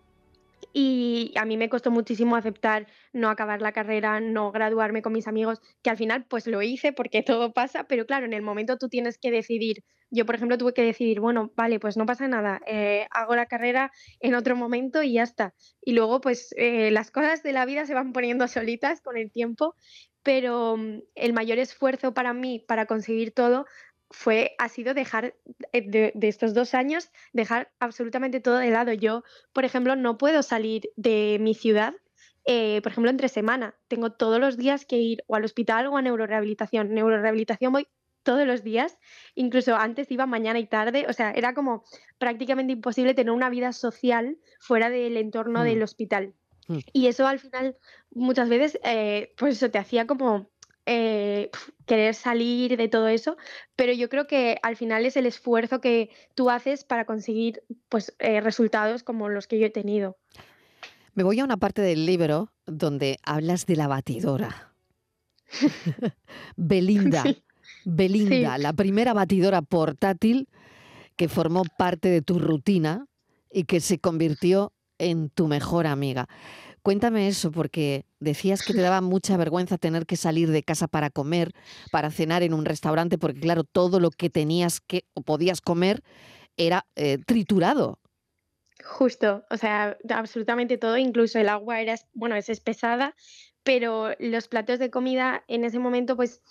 y 0.73 1.33
a 1.35 1.45
mí 1.45 1.57
me 1.57 1.69
costó 1.69 1.91
muchísimo 1.91 2.35
aceptar 2.35 2.87
no 3.13 3.29
acabar 3.29 3.61
la 3.61 3.71
carrera, 3.71 4.19
no 4.19 4.51
graduarme 4.51 5.01
con 5.01 5.13
mis 5.13 5.27
amigos, 5.27 5.61
que 5.81 5.89
al 5.89 5.97
final 5.97 6.25
pues 6.25 6.47
lo 6.47 6.61
hice 6.61 6.93
porque 6.93 7.23
todo 7.23 7.51
pasa, 7.53 7.85
pero 7.85 8.05
claro, 8.05 8.25
en 8.25 8.33
el 8.33 8.41
momento 8.41 8.77
tú 8.77 8.89
tienes 8.89 9.17
que 9.17 9.31
decidir. 9.31 9.83
Yo, 10.11 10.25
por 10.25 10.35
ejemplo, 10.35 10.57
tuve 10.57 10.73
que 10.73 10.83
decidir, 10.83 11.21
bueno, 11.21 11.51
vale, 11.55 11.79
pues 11.79 11.95
no 11.95 12.05
pasa 12.05 12.27
nada, 12.27 12.61
eh, 12.67 13.07
hago 13.11 13.35
la 13.35 13.45
carrera 13.45 13.91
en 14.19 14.35
otro 14.35 14.57
momento 14.57 15.01
y 15.01 15.13
ya 15.13 15.23
está. 15.23 15.55
Y 15.81 15.93
luego 15.93 16.19
pues 16.19 16.53
eh, 16.57 16.91
las 16.91 17.11
cosas 17.11 17.43
de 17.43 17.53
la 17.53 17.65
vida 17.65 17.85
se 17.85 17.93
van 17.93 18.11
poniendo 18.11 18.47
solitas 18.49 18.99
con 19.01 19.17
el 19.17 19.31
tiempo, 19.31 19.75
pero 20.21 20.75
mm, 20.77 20.99
el 21.15 21.33
mayor 21.33 21.59
esfuerzo 21.59 22.13
para 22.13 22.33
mí 22.33 22.59
para 22.59 22.85
conseguir 22.85 23.31
todo 23.31 23.65
fue, 24.11 24.55
ha 24.57 24.69
sido 24.69 24.93
dejar 24.93 25.35
eh, 25.71 26.11
de, 26.13 26.27
estos 26.27 26.53
dos 26.53 26.73
años, 26.73 27.09
dejar 27.33 27.71
absolutamente 27.79 28.41
todo 28.41 28.57
de 28.57 28.69
lado. 28.69 28.93
Yo, 28.93 29.23
por 29.53 29.65
ejemplo, 29.65 29.95
no 29.95 30.17
puedo 30.17 30.43
salir 30.43 30.89
de 30.97 31.37
mi 31.39 31.55
ciudad, 31.55 31.95
eh, 32.45 32.81
por 32.81 32.91
ejemplo, 32.91 33.09
entre 33.09 33.29
semana. 33.29 33.75
Tengo 33.87 34.11
todos 34.11 34.39
los 34.39 34.57
días 34.57 34.85
que 34.85 34.97
ir 34.97 35.23
o 35.27 35.35
al 35.35 35.45
hospital 35.45 35.87
o 35.87 35.97
a 35.97 36.01
neurorehabilitación. 36.01 36.93
Neurorehabilitación 36.93 37.71
voy 37.71 37.87
todos 38.23 38.45
los 38.45 38.63
días, 38.63 38.97
incluso 39.35 39.75
antes 39.75 40.11
iba 40.11 40.25
mañana 40.25 40.59
y 40.59 40.67
tarde, 40.67 41.05
o 41.07 41.13
sea, 41.13 41.31
era 41.31 41.53
como 41.53 41.83
prácticamente 42.17 42.73
imposible 42.73 43.13
tener 43.13 43.31
una 43.31 43.49
vida 43.49 43.73
social 43.73 44.37
fuera 44.59 44.89
del 44.89 45.17
entorno 45.17 45.63
del 45.63 45.79
mm. 45.79 45.83
hospital. 45.83 46.33
Mm. 46.67 46.79
Y 46.93 47.07
eso 47.07 47.27
al 47.27 47.39
final 47.39 47.75
muchas 48.11 48.49
veces, 48.49 48.79
eh, 48.83 49.33
pues 49.37 49.57
eso 49.57 49.71
te 49.71 49.79
hacía 49.79 50.07
como 50.07 50.49
eh, 50.85 51.51
querer 51.85 52.15
salir 52.15 52.75
de 52.75 52.87
todo 52.87 53.07
eso, 53.07 53.37
pero 53.75 53.93
yo 53.93 54.09
creo 54.09 54.25
que 54.25 54.57
al 54.63 54.75
final 54.75 55.05
es 55.05 55.15
el 55.15 55.25
esfuerzo 55.25 55.79
que 55.79 56.09
tú 56.35 56.49
haces 56.49 56.83
para 56.83 57.05
conseguir 57.05 57.63
pues, 57.89 58.15
eh, 58.19 58.41
resultados 58.41 59.03
como 59.03 59.29
los 59.29 59.47
que 59.47 59.59
yo 59.59 59.67
he 59.67 59.69
tenido. 59.69 60.17
Me 61.13 61.23
voy 61.23 61.39
a 61.39 61.43
una 61.43 61.57
parte 61.57 61.81
del 61.81 62.05
libro 62.05 62.51
donde 62.65 63.17
hablas 63.23 63.65
de 63.65 63.75
la 63.75 63.87
batidora. 63.87 64.73
Belinda. 66.55 67.23
Belinda, 67.85 68.57
la 68.57 68.73
primera 68.73 69.13
batidora 69.13 69.61
portátil 69.61 70.47
que 71.15 71.27
formó 71.27 71.63
parte 71.77 72.09
de 72.09 72.21
tu 72.21 72.39
rutina 72.39 73.05
y 73.51 73.65
que 73.65 73.79
se 73.79 73.99
convirtió 73.99 74.73
en 74.97 75.29
tu 75.29 75.47
mejor 75.47 75.87
amiga. 75.87 76.27
Cuéntame 76.83 77.27
eso, 77.27 77.51
porque 77.51 78.05
decías 78.19 78.63
que 78.63 78.73
te 78.73 78.81
daba 78.81 79.01
mucha 79.01 79.37
vergüenza 79.37 79.77
tener 79.77 80.07
que 80.07 80.15
salir 80.15 80.49
de 80.49 80.63
casa 80.63 80.87
para 80.87 81.11
comer, 81.11 81.51
para 81.91 82.09
cenar 82.09 82.41
en 82.41 82.53
un 82.53 82.65
restaurante, 82.65 83.19
porque 83.19 83.39
claro, 83.39 83.63
todo 83.63 83.99
lo 83.99 84.09
que 84.09 84.31
tenías 84.31 84.79
que 84.79 85.05
o 85.13 85.21
podías 85.21 85.61
comer 85.61 86.01
era 86.57 86.87
eh, 86.95 87.19
triturado. 87.25 87.99
Justo, 88.83 89.45
o 89.51 89.57
sea, 89.57 89.95
absolutamente 90.09 90.79
todo, 90.79 90.97
incluso 90.97 91.37
el 91.37 91.49
agua 91.49 91.81
era, 91.81 91.95
bueno, 92.13 92.35
es 92.35 92.49
espesada, 92.49 93.15
pero 93.61 94.09
los 94.17 94.47
platos 94.47 94.79
de 94.79 94.89
comida 94.89 95.43
en 95.47 95.63
ese 95.63 95.77
momento, 95.77 96.15
pues 96.15 96.41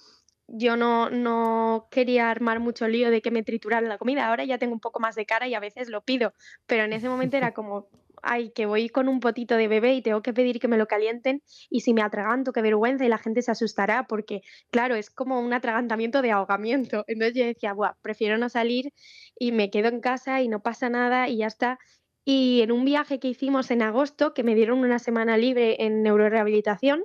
yo 0.53 0.77
no, 0.77 1.11
no 1.11 1.89
quería 1.91 2.31
armar 2.31 2.59
mucho 2.59 2.89
lío 2.89 3.11
de 3.11 3.23
que 3.23 3.31
me 3.31 3.43
trituraran 3.43 3.89
la 3.89 3.99
comida. 3.99 4.29
Ahora 4.29 4.45
ya 4.45 4.59
tengo 4.59 4.75
un 4.75 4.81
poco 4.81 4.99
más 5.01 5.15
de 5.15 5.25
cara 5.27 5.47
y 5.47 5.55
a 5.55 5.61
veces 5.61 5.89
lo 5.89 6.03
pido, 6.03 6.33
pero 6.67 6.85
en 6.85 6.93
ese 6.93 7.09
momento 7.09 7.37
era 7.37 7.53
como, 7.55 7.89
ay, 8.23 8.51
que 8.51 8.67
voy 8.67 8.89
con 8.89 9.09
un 9.09 9.21
potito 9.21 9.57
de 9.57 9.69
bebé 9.69 9.95
y 9.95 10.03
tengo 10.03 10.23
que 10.23 10.33
pedir 10.33 10.59
que 10.59 10.67
me 10.67 10.77
lo 10.77 10.87
calienten 10.87 11.43
y 11.71 11.81
si 11.81 11.95
me 11.95 12.03
atraganto, 12.03 12.53
qué 12.53 12.63
vergüenza 12.63 13.05
y 13.05 13.09
la 13.09 13.19
gente 13.19 13.43
se 13.43 13.53
asustará 13.53 14.07
porque, 14.09 14.43
claro, 14.71 14.97
es 14.97 15.11
como 15.11 15.41
un 15.41 15.53
atragantamiento 15.53 16.21
de 16.21 16.33
ahogamiento. 16.33 17.05
Entonces 17.07 17.35
yo 17.37 17.45
decía, 17.45 17.73
Buah, 17.73 17.95
prefiero 18.03 18.37
no 18.37 18.49
salir 18.49 18.93
y 19.39 19.53
me 19.53 19.71
quedo 19.71 19.89
en 19.89 20.01
casa 20.01 20.43
y 20.43 20.49
no 20.49 20.63
pasa 20.63 20.89
nada 20.89 21.29
y 21.29 21.39
ya 21.39 21.47
está. 21.47 21.79
Y 22.25 22.61
en 22.63 22.73
un 22.73 22.85
viaje 22.85 23.21
que 23.21 23.29
hicimos 23.29 23.71
en 23.71 23.83
agosto, 23.83 24.35
que 24.35 24.43
me 24.43 24.55
dieron 24.55 24.81
una 24.81 24.99
semana 24.99 25.37
libre 25.39 25.85
en 25.85 26.03
neurorehabilitación, 26.03 27.05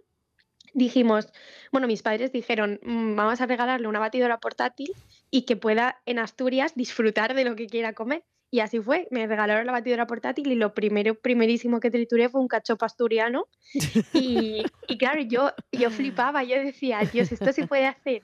dijimos, 0.75 1.29
bueno, 1.72 1.88
mis 1.88 2.03
padres 2.03 2.32
dijeron, 2.32 2.79
mm, 2.84 3.15
vamos 3.15 3.41
a 3.41 3.48
regalarle 3.48 3.88
una 3.88 4.00
batidora 4.00 4.39
portátil 4.39 4.94
y 5.32 5.44
que 5.44 5.55
pueda 5.55 6.01
en 6.05 6.20
Asturias 6.20 6.75
disfrutar 6.75 7.34
de 7.34 7.46
lo 7.46 7.55
que 7.55 7.65
quiera 7.65 7.94
comer. 7.94 8.24
Y 8.51 8.60
así 8.60 8.79
fue, 8.79 9.08
me 9.10 9.25
regalaron 9.25 9.65
la 9.65 9.72
batidora 9.72 10.05
portátil 10.05 10.51
y 10.51 10.55
lo 10.55 10.74
primero, 10.74 11.15
primerísimo 11.15 11.79
que 11.79 11.89
trituré 11.89 12.29
fue 12.29 12.41
un 12.41 12.48
cachopo 12.48 12.86
asturiano. 12.86 13.48
Y, 14.13 14.63
y 14.88 14.98
claro, 14.98 15.22
yo, 15.22 15.51
yo 15.72 15.89
flipaba, 15.89 16.44
yo 16.44 16.58
decía, 16.58 17.00
Dios, 17.12 17.32
esto 17.32 17.51
se 17.51 17.67
puede 17.67 17.88
hacer. 17.88 18.22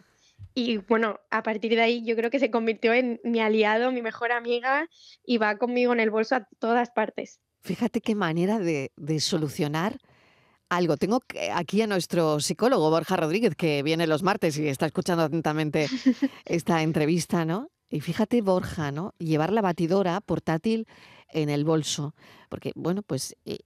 Y 0.53 0.77
bueno, 0.77 1.19
a 1.29 1.43
partir 1.43 1.71
de 1.71 1.81
ahí 1.81 2.05
yo 2.05 2.15
creo 2.15 2.29
que 2.29 2.39
se 2.39 2.51
convirtió 2.51 2.93
en 2.93 3.19
mi 3.23 3.39
aliado, 3.39 3.91
mi 3.91 4.01
mejor 4.01 4.31
amiga 4.31 4.87
y 5.25 5.37
va 5.37 5.57
conmigo 5.57 5.93
en 5.93 6.01
el 6.01 6.11
bolso 6.11 6.35
a 6.35 6.47
todas 6.59 6.91
partes. 6.91 7.39
Fíjate 7.61 8.01
qué 8.01 8.15
manera 8.15 8.59
de, 8.59 8.91
de 8.97 9.19
solucionar 9.19 9.97
algo. 10.71 10.95
Tengo 10.97 11.19
aquí 11.53 11.81
a 11.81 11.87
nuestro 11.87 12.39
psicólogo 12.39 12.89
Borja 12.89 13.17
Rodríguez, 13.17 13.55
que 13.55 13.83
viene 13.83 14.07
los 14.07 14.23
martes 14.23 14.57
y 14.57 14.67
está 14.67 14.85
escuchando 14.85 15.23
atentamente 15.23 15.87
esta 16.45 16.81
entrevista, 16.81 17.45
¿no? 17.45 17.69
Y 17.89 17.99
fíjate, 17.99 18.41
Borja, 18.41 18.91
¿no? 18.91 19.13
Llevar 19.19 19.51
la 19.51 19.61
batidora 19.61 20.19
portátil 20.21 20.87
en 21.27 21.49
el 21.49 21.65
bolso. 21.65 22.15
Porque, 22.47 22.71
bueno, 22.75 23.01
pues 23.03 23.35
eh, 23.43 23.59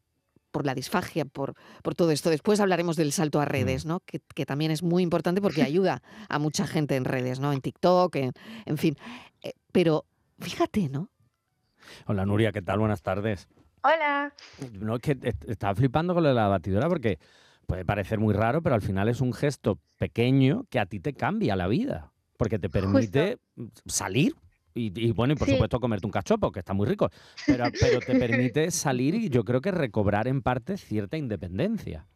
por 0.49 0.65
la 0.65 0.73
disfagia, 0.73 1.25
por, 1.25 1.53
por 1.83 1.93
todo 1.93 2.09
esto. 2.09 2.31
Después 2.31 2.59
hablaremos 2.59 2.95
del 2.95 3.11
salto 3.11 3.39
a 3.39 3.45
redes, 3.45 3.85
¿no? 3.85 3.99
Que, 3.99 4.45
también 4.45 4.71
es 4.71 4.81
muy 4.81 5.03
importante 5.03 5.41
porque 5.41 5.61
ayuda 5.61 6.01
a 6.27 6.39
mucha 6.39 6.65
gente 6.65 6.95
en 6.95 7.05
redes, 7.05 7.39
¿no? 7.39 7.53
En 7.53 7.61
TikTok, 7.61 8.15
en, 8.15 8.31
en 8.65 8.77
fin. 8.79 8.95
Eh, 9.43 9.53
pero 9.71 10.05
fíjate, 10.39 10.89
¿no? 10.89 11.11
Hola 12.07 12.25
Nuria, 12.25 12.51
¿qué 12.51 12.63
tal? 12.63 12.79
Buenas 12.79 13.03
tardes. 13.03 13.47
Hola. 13.85 14.33
No, 14.79 14.95
es 14.95 15.01
que 15.01 15.17
estaba 15.47 15.75
flipando 15.75 16.15
con 16.15 16.23
lo 16.23 16.29
de 16.29 16.35
la 16.35 16.47
batidora 16.47 16.89
porque 16.89 17.19
puede 17.67 17.85
parecer 17.85 18.17
muy 18.17 18.33
raro, 18.33 18.63
pero 18.63 18.73
al 18.73 18.81
final 18.81 19.09
es 19.09 19.21
un 19.21 19.31
gesto 19.31 19.79
pequeño 19.99 20.65
que 20.71 20.79
a 20.79 20.87
ti 20.87 20.99
te 20.99 21.13
cambia 21.13 21.55
la 21.55 21.67
vida. 21.67 22.11
Porque 22.35 22.57
te 22.57 22.67
permite 22.67 23.37
salir 23.85 24.35
y, 24.73 25.11
bueno, 25.11 25.33
y 25.33 25.35
por 25.37 25.47
supuesto 25.47 25.79
comerte 25.79 26.05
un 26.05 26.11
cachopo, 26.11 26.51
que 26.51 26.59
está 26.59 26.73
muy 26.73 26.85
rico, 26.85 27.09
pero, 27.45 27.65
pero 27.79 27.99
te 27.99 28.15
permite 28.19 28.71
salir 28.71 29.15
y 29.15 29.29
yo 29.29 29.45
creo 29.45 29.61
que 29.61 29.71
recobrar 29.71 30.27
en 30.27 30.41
parte 30.41 30.77
cierta 30.77 31.15
independencia. 31.15 32.07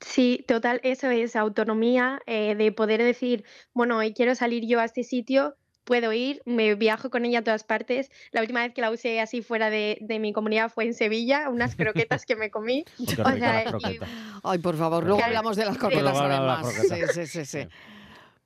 Sí, 0.00 0.44
total, 0.46 0.80
eso 0.84 1.10
es 1.10 1.36
autonomía 1.36 2.20
eh, 2.26 2.54
de 2.54 2.72
poder 2.72 3.02
decir, 3.02 3.44
bueno, 3.74 3.98
hoy 3.98 4.14
quiero 4.14 4.34
salir 4.34 4.66
yo 4.66 4.80
a 4.80 4.84
este 4.84 5.02
sitio, 5.02 5.56
puedo 5.86 6.12
ir, 6.12 6.42
me 6.44 6.74
viajo 6.74 7.08
con 7.08 7.24
ella 7.24 7.38
a 7.38 7.42
todas 7.42 7.64
partes. 7.64 8.10
La 8.32 8.42
última 8.42 8.60
vez 8.62 8.74
que 8.74 8.82
la 8.82 8.90
usé 8.90 9.20
así 9.20 9.40
fuera 9.40 9.70
de, 9.70 9.98
mi 10.20 10.32
comunidad 10.32 10.70
fue 10.70 10.84
en 10.84 10.92
Sevilla, 10.92 11.48
unas 11.48 11.76
croquetas 11.76 12.26
que 12.26 12.36
me 12.36 12.50
comí. 12.50 12.84
Ay, 14.42 14.58
por 14.58 14.76
favor, 14.76 15.04
luego 15.04 15.22
hablamos 15.24 15.56
de 15.56 15.64
las 15.64 15.78
croquetas 15.78 16.18
además. 16.18 16.66
Sí, 17.14 17.26
sí, 17.26 17.44
sí, 17.46 17.58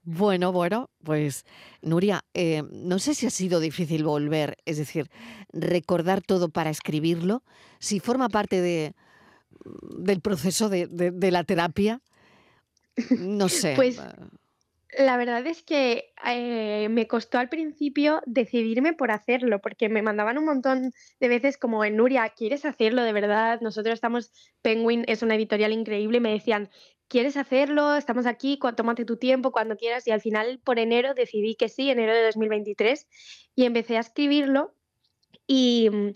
Bueno, 0.05 0.53
bueno, 0.53 0.91
pues 1.03 1.47
Nuria, 1.81 2.25
eh, 2.35 2.63
no 2.71 2.99
sé 2.99 3.15
si 3.15 3.27
ha 3.27 3.31
sido 3.31 3.59
difícil 3.59 4.05
volver, 4.05 4.59
es 4.67 4.77
decir, 4.77 5.11
recordar 5.53 6.21
todo 6.21 6.51
para 6.51 6.71
escribirlo, 6.71 7.43
si 7.79 8.01
forma 8.01 8.29
parte 8.29 8.61
de, 8.61 8.95
del 9.99 10.21
proceso 10.21 10.69
de, 10.69 10.87
de 10.87 11.31
la 11.31 11.45
terapia, 11.45 12.03
no 13.19 13.49
sé. 13.49 13.73
Pues 13.77 13.99
la 14.99 15.17
verdad 15.17 15.47
es 15.47 15.63
que 15.63 16.13
eh, 16.27 16.89
me 16.91 17.07
costó 17.07 17.39
al 17.39 17.49
principio 17.49 18.23
decidirme 18.27 18.93
por 18.93 19.11
hacerlo, 19.11 19.61
porque 19.61 19.89
me 19.89 20.03
mandaban 20.03 20.39
un 20.39 20.45
montón 20.45 20.93
de 21.21 21.29
veces 21.29 21.59
como 21.59 21.85
en 21.85 21.97
Nuria, 21.97 22.29
¿quieres 22.37 22.65
hacerlo 22.65 23.03
de 23.03 23.13
verdad? 23.13 23.61
Nosotros 23.61 23.95
estamos, 23.95 24.33
Penguin 24.63 25.05
es 25.07 25.23
una 25.23 25.37
editorial 25.37 25.73
increíble, 25.73 26.19
y 26.19 26.21
me 26.21 26.33
decían, 26.33 26.71
¿quieres 27.09 27.37
hacerlo? 27.37 27.97
Estamos 27.97 28.27
aquí, 28.27 28.59
tómate 28.77 29.05
tu 29.05 29.17
tiempo 29.17 29.53
cuando 29.53 29.77
quieras. 29.77 30.07
Y 30.07 30.13
al 30.13 30.21
final, 30.21 30.61
por 30.65 30.79
enero, 30.79 31.15
decidí 31.15 31.57
que 31.57 31.69
sí, 31.69 31.91
enero 31.91 32.15
de 32.15 32.23
2023, 32.25 33.07
y 33.55 33.65
empecé 33.65 33.97
a 33.97 34.01
escribirlo. 34.01 34.75
Y 35.47 35.91
mm, 35.91 36.13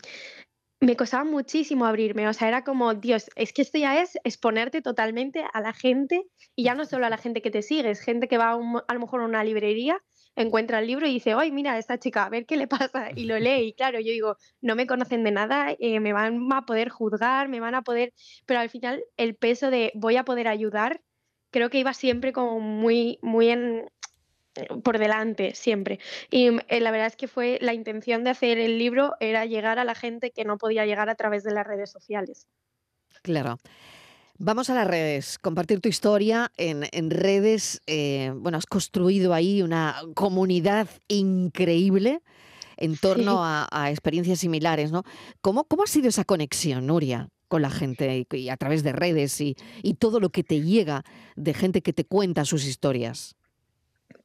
me 0.84 0.96
costaba 0.96 1.24
muchísimo 1.24 1.86
abrirme, 1.86 2.28
o 2.28 2.32
sea, 2.32 2.48
era 2.48 2.64
como, 2.64 2.94
Dios, 2.94 3.30
es 3.36 3.52
que 3.52 3.62
esto 3.62 3.78
ya 3.78 4.00
es 4.00 4.18
exponerte 4.24 4.82
totalmente 4.82 5.44
a 5.52 5.60
la 5.60 5.72
gente 5.72 6.24
y 6.54 6.64
ya 6.64 6.74
no 6.74 6.84
solo 6.84 7.06
a 7.06 7.10
la 7.10 7.16
gente 7.16 7.42
que 7.42 7.50
te 7.50 7.62
sigue, 7.62 7.90
es 7.90 8.00
gente 8.00 8.28
que 8.28 8.38
va 8.38 8.52
a, 8.52 8.94
lo 8.94 9.00
mejor 9.00 9.22
a 9.22 9.24
una 9.24 9.44
librería, 9.44 9.98
encuentra 10.36 10.80
el 10.80 10.86
libro 10.86 11.06
y 11.06 11.14
dice, 11.14 11.32
ay, 11.32 11.52
mira, 11.52 11.78
esta 11.78 11.98
chica, 11.98 12.24
a 12.24 12.28
ver 12.28 12.44
qué 12.44 12.56
le 12.56 12.66
pasa, 12.68 13.08
y 13.14 13.24
lo 13.24 13.38
lee, 13.38 13.68
y 13.68 13.72
claro, 13.72 13.98
yo 13.98 14.12
digo, 14.12 14.36
no 14.60 14.76
me 14.76 14.86
conocen 14.86 15.24
de 15.24 15.30
nada, 15.30 15.74
eh, 15.78 16.00
me 16.00 16.12
van 16.12 16.52
a 16.52 16.66
poder 16.66 16.90
juzgar, 16.90 17.48
me 17.48 17.60
van 17.60 17.74
a 17.74 17.82
poder, 17.82 18.12
pero 18.46 18.60
al 18.60 18.68
final 18.68 19.02
el 19.16 19.36
peso 19.36 19.70
de 19.70 19.92
voy 19.94 20.16
a 20.16 20.24
poder 20.24 20.48
ayudar, 20.48 21.00
creo 21.50 21.70
que 21.70 21.78
iba 21.78 21.94
siempre 21.94 22.32
como 22.32 22.60
muy, 22.60 23.18
muy 23.22 23.48
en, 23.48 23.86
por 24.82 24.98
delante 24.98 25.54
siempre. 25.54 25.98
Y 26.30 26.50
eh, 26.68 26.80
la 26.80 26.90
verdad 26.90 27.08
es 27.08 27.16
que 27.16 27.28
fue 27.28 27.58
la 27.60 27.74
intención 27.74 28.24
de 28.24 28.30
hacer 28.30 28.58
el 28.58 28.78
libro 28.78 29.14
era 29.20 29.46
llegar 29.46 29.78
a 29.78 29.84
la 29.84 29.94
gente 29.94 30.30
que 30.30 30.44
no 30.44 30.58
podía 30.58 30.86
llegar 30.86 31.08
a 31.08 31.14
través 31.14 31.44
de 31.44 31.52
las 31.52 31.66
redes 31.66 31.90
sociales. 31.90 32.46
Claro. 33.22 33.58
Vamos 34.36 34.68
a 34.68 34.74
las 34.74 34.88
redes, 34.88 35.38
compartir 35.38 35.80
tu 35.80 35.88
historia 35.88 36.50
en, 36.56 37.10
redes. 37.10 37.80
Eh, 37.86 38.32
bueno, 38.34 38.58
has 38.58 38.66
construido 38.66 39.32
ahí 39.32 39.62
una 39.62 40.02
comunidad 40.14 40.88
increíble 41.06 42.20
en 42.76 42.96
torno 42.96 43.44
a, 43.44 43.90
experiencias 43.90 44.40
similares, 44.40 44.90
¿no? 44.90 45.04
¿Cómo, 45.40 45.64
¿Cómo 45.64 45.84
ha 45.84 45.86
sido 45.86 46.08
esa 46.08 46.24
conexión, 46.24 46.86
Nuria? 46.86 47.28
con 47.46 47.62
la 47.62 47.70
gente 47.70 48.26
y, 48.32 48.48
a 48.48 48.56
través 48.56 48.82
de 48.82 48.90
redes 48.92 49.40
y, 49.40 49.54
y 49.82 49.94
todo 49.94 50.18
lo 50.18 50.30
que 50.30 50.42
te 50.42 50.62
llega 50.62 51.04
de 51.36 51.54
gente 51.54 51.82
que 51.82 51.92
te 51.92 52.04
cuenta 52.04 52.44
sus 52.44 52.64
historias. 52.66 53.36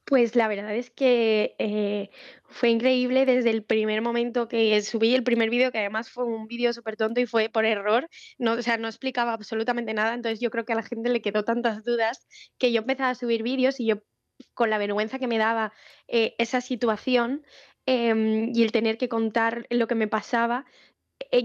Pues 0.10 0.36
la 0.36 0.48
verdad 0.48 0.74
es 0.76 0.90
que 0.90 1.56
eh, 1.60 2.10
fue 2.48 2.70
increíble 2.72 3.28
desde 3.28 3.52
el 3.52 3.64
primer 3.64 4.02
momento 4.02 4.48
que 4.48 4.82
subí 4.82 5.14
el 5.14 5.24
primer 5.24 5.52
vídeo, 5.52 5.72
que 5.72 5.78
además 5.78 6.10
fue 6.10 6.24
un 6.26 6.48
vídeo 6.48 6.74
súper 6.74 6.98
tonto 6.98 7.22
y 7.22 7.28
fue 7.28 7.50
por 7.50 7.64
error, 7.64 8.10
no, 8.40 8.54
o 8.54 8.62
sea, 8.64 8.78
no 8.78 8.88
explicaba 8.88 9.34
absolutamente 9.34 9.94
nada, 9.94 10.16
entonces 10.16 10.40
yo 10.40 10.50
creo 10.50 10.66
que 10.66 10.74
a 10.74 10.78
la 10.78 10.82
gente 10.84 11.10
le 11.12 11.22
quedó 11.22 11.44
tantas 11.44 11.84
dudas 11.84 12.26
que 12.58 12.72
yo 12.72 12.82
empezaba 12.82 13.12
a 13.12 13.16
subir 13.16 13.44
vídeos 13.44 13.80
y 13.80 13.86
yo 13.86 13.98
con 14.56 14.72
la 14.72 14.80
vergüenza 14.80 15.20
que 15.20 15.28
me 15.28 15.38
daba 15.38 15.74
eh, 16.08 16.34
esa 16.40 16.60
situación 16.62 17.46
em, 17.86 18.52
y 18.56 18.64
el 18.64 18.72
tener 18.72 18.98
que 18.98 19.10
contar 19.10 19.68
lo 19.70 19.88
que 19.88 19.96
me 19.96 20.08
pasaba, 20.08 20.66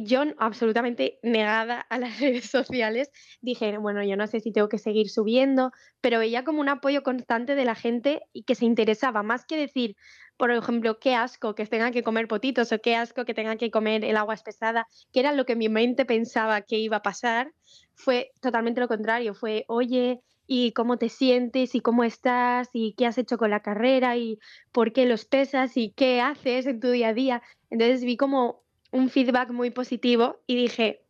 yo 0.05 0.23
absolutamente 0.39 1.19
negada 1.23 1.81
a 1.81 1.99
las 1.99 2.19
redes 2.21 2.51
sociales, 2.51 3.11
dije, 3.41 3.77
bueno, 3.79 4.03
yo 4.03 4.17
no 4.17 4.27
sé 4.27 4.41
si 4.41 4.53
tengo 4.53 4.69
que 4.69 4.79
seguir 4.79 5.11
subiendo, 5.11 5.73
pero 6.01 6.19
veía 6.19 6.45
como 6.45 6.61
un 6.61 6.69
apoyo 6.69 7.03
constante 7.03 7.55
de 7.55 7.65
la 7.65 7.75
gente 7.75 8.23
y 8.33 8.45
que 8.45 8.55
se 8.55 8.65
interesaba, 8.65 9.23
más 9.23 9.45
que 9.47 9.57
decir, 9.57 9.97
por 10.37 10.51
ejemplo, 10.51 10.99
qué 10.99 11.15
asco 11.15 11.55
que 11.55 11.67
tengan 11.67 11.93
que 11.93 12.03
comer 12.03 12.27
potitos 12.29 12.73
o 12.73 12.81
qué 12.81 12.97
asco 12.97 13.25
que 13.25 13.35
tengan 13.35 13.59
que 13.59 13.71
comer 13.71 14.05
el 14.05 14.17
agua 14.17 14.35
espesada, 14.35 14.89
que 15.13 15.21
era 15.21 15.33
lo 15.33 15.45
que 15.45 15.57
mi 15.57 15.69
mente 15.69 16.05
pensaba 16.05 16.63
que 16.63 16.79
iba 16.79 16.99
a 16.99 17.03
pasar, 17.03 17.53
fue 17.95 18.33
totalmente 18.41 18.81
lo 18.81 18.89
contrario, 18.89 19.35
fue, 19.35 19.65
oye, 19.69 20.21
y 20.47 20.73
cómo 20.73 20.99
te 20.99 21.09
sientes 21.09 21.75
y 21.75 21.81
cómo 21.81 22.05
estás 22.05 22.69
y 22.73 22.95
qué 22.95 23.07
has 23.07 23.19
hecho 23.19 23.39
con 23.39 23.51
la 23.51 23.61
carrera 23.61 24.17
y 24.17 24.39
por 24.73 24.93
qué 24.93 25.07
los 25.07 25.25
pesas 25.25 25.77
y 25.77 25.93
qué 25.93 26.21
haces 26.21 26.67
en 26.67 26.81
tu 26.81 26.91
día 26.91 27.09
a 27.09 27.15
día. 27.15 27.43
Entonces 27.71 28.05
vi 28.05 28.17
como 28.17 28.64
un 28.95 29.11
feedback 29.11 29.51
muy 29.51 29.71
positivo 29.71 30.41
y 30.47 30.55
dije, 30.55 31.03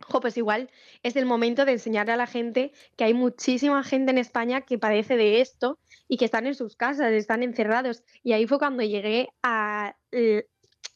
jo, 0.00 0.20
pues 0.20 0.36
igual 0.36 0.70
es 1.04 1.14
el 1.14 1.24
momento 1.24 1.64
de 1.64 1.72
enseñarle 1.72 2.12
a 2.12 2.16
la 2.16 2.26
gente 2.26 2.72
que 2.96 3.04
hay 3.04 3.14
muchísima 3.14 3.84
gente 3.84 4.10
en 4.10 4.18
España 4.18 4.62
que 4.62 4.76
padece 4.76 5.16
de 5.16 5.40
esto 5.40 5.78
y 6.08 6.16
que 6.16 6.24
están 6.24 6.48
en 6.48 6.56
sus 6.56 6.74
casas, 6.74 7.12
están 7.12 7.44
encerrados. 7.44 8.02
Y 8.24 8.32
ahí 8.32 8.48
fue 8.48 8.58
cuando 8.58 8.82
llegué 8.82 9.28
a 9.44 9.96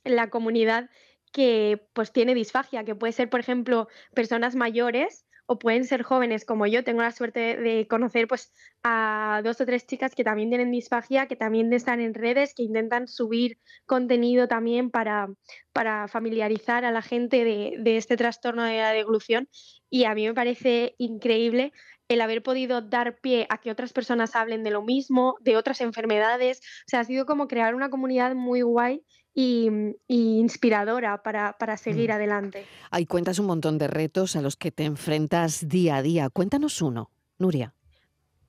la 0.05 0.31
comunidad 0.31 0.91
que 1.33 1.87
pues 1.93 2.13
tiene 2.13 2.35
disfagia, 2.35 2.85
que 2.85 2.97
puede 2.97 3.13
ser, 3.13 3.31
por 3.31 3.39
ejemplo, 3.39 3.87
personas 4.13 4.57
mayores 4.57 5.25
o 5.47 5.59
pueden 5.59 5.85
ser 5.85 6.03
jóvenes 6.03 6.45
como 6.45 6.67
yo. 6.67 6.85
Tengo 6.85 7.03
la 7.03 7.11
suerte 7.11 7.57
de 7.57 7.87
conocer 7.89 8.29
pues 8.29 8.53
a 8.83 9.41
dos 9.45 9.61
o 9.61 9.67
tres 9.67 9.87
chicas 9.87 10.15
que 10.15 10.25
también 10.25 10.49
tienen 10.49 10.71
disfagia, 10.71 11.27
que 11.27 11.37
también 11.37 11.73
están 11.73 12.01
en 12.01 12.15
redes, 12.15 12.55
que 12.55 12.63
intentan 12.63 13.09
subir 13.09 13.59
contenido 13.87 14.49
también 14.49 14.91
para, 14.91 15.29
para 15.73 16.09
familiarizar 16.09 16.85
a 16.85 16.93
la 16.93 17.03
gente 17.03 17.45
de, 17.45 17.77
de 17.79 17.97
este 17.97 18.17
trastorno 18.17 18.65
de 18.65 18.79
la 18.79 18.93
deglución. 18.93 19.49
Y 19.91 20.05
a 20.05 20.15
mí 20.15 20.27
me 20.27 20.35
parece 20.35 20.95
increíble 20.99 21.73
el 22.09 22.21
haber 22.21 22.43
podido 22.43 22.83
dar 22.83 23.19
pie 23.21 23.47
a 23.49 23.59
que 23.59 23.71
otras 23.71 23.93
personas 23.93 24.37
hablen 24.37 24.63
de 24.63 24.71
lo 24.71 24.83
mismo, 24.83 25.37
de 25.41 25.57
otras 25.57 25.81
enfermedades. 25.81 26.59
O 26.59 26.89
sea, 26.89 27.01
ha 27.01 27.05
sido 27.05 27.27
como 27.27 27.49
crear 27.49 27.75
una 27.75 27.91
comunidad 27.91 28.35
muy 28.35 28.63
guay 28.63 29.03
y, 29.35 29.71
inspiradora 30.09 31.23
para, 31.23 31.57
para 31.59 31.77
seguir 31.77 32.11
Mm. 32.11 32.13
adelante. 32.13 32.65
Ahí 32.91 33.07
cuentas 33.07 33.39
un 33.39 33.47
montón 33.47 33.79
de 33.79 33.89
retos 33.89 34.37
a 34.37 34.43
los 34.43 34.57
que 34.57 34.71
te 34.71 34.85
enfrentas 34.85 35.69
día 35.69 35.97
a 35.97 36.03
día. 36.03 36.29
Cuéntanos 36.31 36.83
uno, 36.83 37.11
Nuria. 37.39 37.75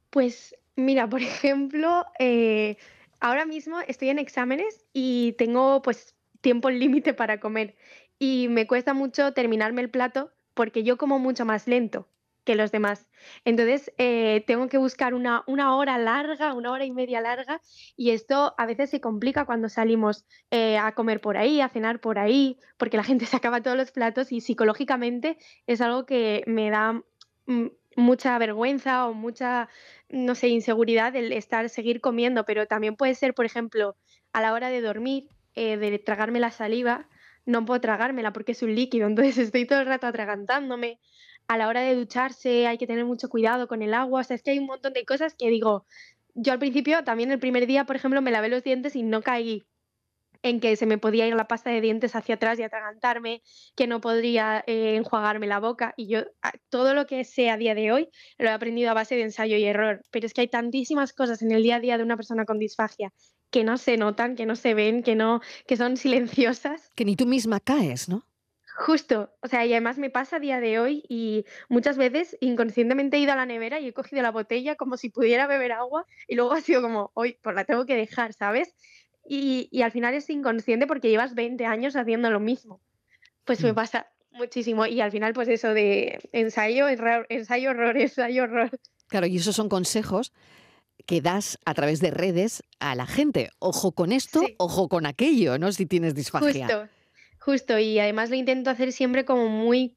Pues 0.10 0.56
mira, 0.76 1.10
por 1.10 1.22
ejemplo, 1.22 2.06
eh, 2.20 2.78
ahora 3.20 3.46
mismo 3.46 3.80
estoy 3.88 4.10
en 4.10 4.20
exámenes 4.20 4.86
y 4.94 5.34
tengo 5.38 5.82
pues 5.82 6.16
tiempo 6.42 6.70
límite 6.70 7.14
para 7.14 7.40
comer 7.40 7.76
y 8.20 8.48
me 8.50 8.68
cuesta 8.68 8.94
mucho 8.94 9.34
terminarme 9.34 9.82
el 9.82 9.90
plato 9.90 10.32
porque 10.54 10.84
yo 10.84 10.98
como 10.98 11.18
mucho 11.20 11.46
más 11.46 11.68
lento 11.68 12.08
que 12.44 12.56
los 12.56 12.72
demás. 12.72 13.08
Entonces 13.46 13.92
eh, 13.98 14.44
tengo 14.48 14.68
que 14.68 14.78
buscar 14.78 15.14
una, 15.14 15.44
una 15.48 15.76
hora 15.76 15.98
larga, 15.98 16.54
una 16.54 16.72
hora 16.72 16.86
y 16.86 16.92
media 16.92 17.22
larga 17.22 17.62
y 17.96 18.12
esto 18.12 18.54
a 18.58 18.66
veces 18.66 18.90
se 18.90 19.02
complica 19.02 19.46
cuando 19.46 19.70
salimos 19.70 20.26
eh, 20.52 20.78
a 20.78 20.94
comer 20.94 21.22
por 21.22 21.38
ahí, 21.38 21.62
a 21.62 21.70
cenar 21.70 22.00
por 22.00 22.20
ahí, 22.20 22.58
porque 22.78 22.98
la 22.98 23.04
gente 23.04 23.26
se 23.26 23.38
acaba 23.38 23.62
todos 23.62 23.78
los 23.78 23.92
platos 23.92 24.32
y 24.32 24.42
psicológicamente 24.42 25.38
es 25.68 25.82
algo 25.82 26.06
que 26.06 26.44
me 26.48 26.70
da 26.70 27.02
mm, 27.46 27.68
mucha 27.96 28.38
vergüenza 28.38 29.08
o 29.08 29.14
mucha, 29.14 29.70
no 30.10 30.36
sé, 30.36 30.48
inseguridad 30.50 31.16
el 31.16 31.32
estar, 31.32 31.70
seguir 31.70 32.02
comiendo, 32.02 32.46
pero 32.46 32.68
también 32.68 32.96
puede 32.96 33.16
ser, 33.16 33.34
por 33.34 33.46
ejemplo, 33.46 33.96
a 34.32 34.42
la 34.42 34.54
hora 34.54 34.70
de 34.70 34.82
dormir, 34.82 35.30
eh, 35.56 35.78
de 35.78 36.00
tragarme 36.00 36.40
la 36.40 36.52
saliva, 36.52 37.08
no 37.46 37.66
puedo 37.66 37.82
tragármela 37.82 38.34
porque 38.34 38.54
es 38.54 38.64
un 38.64 38.74
líquido, 38.76 39.08
entonces 39.08 39.38
estoy 39.38 39.66
todo 39.66 39.82
el 39.82 39.88
rato 39.88 40.08
atragantándome. 40.08 41.00
A 41.48 41.58
la 41.58 41.68
hora 41.68 41.82
de 41.82 41.96
ducharse 41.96 42.68
hay 42.68 42.78
que 42.78 42.88
tener 42.88 43.06
mucho 43.06 43.30
cuidado 43.30 43.68
con 43.68 43.82
el 43.82 43.94
agua, 43.94 44.22
o 44.22 44.24
sea, 44.24 44.36
es 44.36 44.44
que 44.44 44.52
hay 44.52 44.60
un 44.60 44.66
montón 44.66 44.94
de 44.94 45.06
cosas 45.06 45.36
que 45.38 45.50
digo, 45.50 45.86
yo 46.36 46.54
al 46.54 46.60
principio, 46.60 47.04
también 47.04 47.32
el 47.32 47.40
primer 47.40 47.68
día, 47.68 47.86
por 47.86 47.96
ejemplo, 47.96 48.22
me 48.22 48.32
lavé 48.32 48.50
los 48.50 48.64
dientes 48.64 48.96
y 48.96 49.04
no 49.04 49.22
caí 49.22 49.64
en 50.42 50.60
que 50.60 50.76
se 50.76 50.86
me 50.86 50.98
podía 50.98 51.26
ir 51.26 51.36
la 51.36 51.48
pasta 51.48 51.70
de 51.70 51.80
dientes 51.80 52.16
hacia 52.18 52.36
atrás 52.36 52.60
y 52.60 52.64
atragantarme, 52.64 53.42
que 53.76 53.88
no 53.88 54.02
podría 54.02 54.62
eh, 54.68 54.96
enjuagarme 54.98 55.48
la 55.48 55.60
boca. 55.60 55.94
Y 55.96 56.08
yo 56.08 56.20
a- 56.42 56.52
todo 56.70 56.94
lo 56.94 57.06
que 57.06 57.24
sé 57.24 57.50
a 57.50 57.56
día 57.56 57.76
de 57.76 57.94
hoy 57.94 58.10
lo 58.38 58.50
he 58.50 58.52
aprendido 58.52 58.92
a 58.92 58.94
base 58.94 59.16
de 59.16 59.22
ensayo 59.22 59.56
y 59.56 59.64
error. 59.64 60.02
Pero 60.12 60.26
es 60.26 60.34
que 60.34 60.42
hay 60.42 60.50
tantísimas 60.50 61.14
cosas 61.14 61.42
en 61.44 61.52
el 61.54 61.64
día 61.64 61.78
a 61.78 61.80
día 61.80 61.98
de 61.98 62.04
una 62.04 62.18
persona 62.18 62.44
con 62.44 62.60
disfagia 62.60 63.14
que 63.52 63.64
no 63.64 63.78
se 63.78 63.96
notan, 63.96 64.36
que 64.36 64.46
no 64.46 64.58
se 64.58 64.74
ven, 64.74 65.02
que 65.04 65.16
no, 65.16 65.40
que 65.66 65.78
son 65.78 65.96
silenciosas. 65.96 66.90
Que 66.96 67.06
ni 67.06 67.16
tú 67.16 67.26
misma 67.26 67.60
caes, 67.62 68.10
¿no? 68.10 68.26
Justo, 68.76 69.32
o 69.42 69.48
sea, 69.48 69.66
y 69.66 69.72
además 69.74 69.98
me 70.00 70.10
pasa 70.10 70.38
a 70.38 70.40
día 70.40 70.60
de 70.60 70.80
hoy 70.80 71.04
y 71.08 71.46
muchas 71.70 71.96
veces 71.98 72.36
inconscientemente 72.42 73.18
he 73.18 73.20
ido 73.20 73.32
a 73.34 73.36
la 73.36 73.46
nevera 73.46 73.80
y 73.80 73.88
he 73.88 73.94
cogido 73.94 74.22
la 74.24 74.32
botella 74.32 74.76
como 74.76 74.98
si 74.98 75.10
pudiera 75.10 75.46
beber 75.46 75.72
agua 75.74 76.06
y 76.28 76.36
luego 76.36 76.54
ha 76.54 76.62
sido 76.62 76.82
como, 76.82 77.12
hoy 77.14 77.38
pues 77.42 77.56
la 77.56 77.66
tengo 77.66 77.86
que 77.86 77.96
dejar, 77.96 78.34
¿sabes? 78.34 78.74
Y, 79.28 79.70
y 79.72 79.84
al 79.84 79.92
final 79.92 80.16
es 80.16 80.30
inconsciente 80.30 80.88
porque 80.88 81.10
llevas 81.10 81.36
20 81.36 81.66
años 81.66 81.96
haciendo 81.96 82.32
lo 82.32 82.40
mismo. 82.40 82.82
Pues 83.46 83.62
me 83.64 83.72
Mm. 83.74 83.76
pasa 83.76 84.08
muchísimo 84.32 84.88
y 84.88 85.02
al 85.02 85.12
final 85.12 85.34
pues 85.34 85.48
eso 85.50 85.74
de 85.76 86.20
ensayo, 86.32 86.88
error, 86.88 87.28
ensayo, 87.30 87.70
error, 87.72 87.96
ensayo, 87.98 88.46
error. 88.46 88.72
Claro, 89.08 89.28
y 89.28 89.38
esos 89.38 89.56
son 89.56 89.70
consejos 89.70 90.34
que 91.06 91.22
das 91.22 91.60
a 91.66 91.74
través 91.76 92.00
de 92.00 92.10
redes 92.10 92.64
a 92.80 92.96
la 92.96 93.06
gente. 93.06 93.50
Ojo 93.60 93.92
con 93.92 94.12
esto, 94.12 94.40
Sí. 94.40 94.56
ojo 94.58 94.88
con 94.90 95.06
aquello, 95.06 95.60
¿no? 95.60 95.72
Si 95.72 95.86
tienes 95.86 96.16
disfagia. 96.16 96.66
Justo, 96.68 96.90
justo. 97.44 97.78
Y 97.80 98.00
además 98.00 98.30
lo 98.30 98.36
intento 98.36 98.70
hacer 98.70 98.92
siempre 98.92 99.26
como 99.26 99.50
muy 99.50 99.96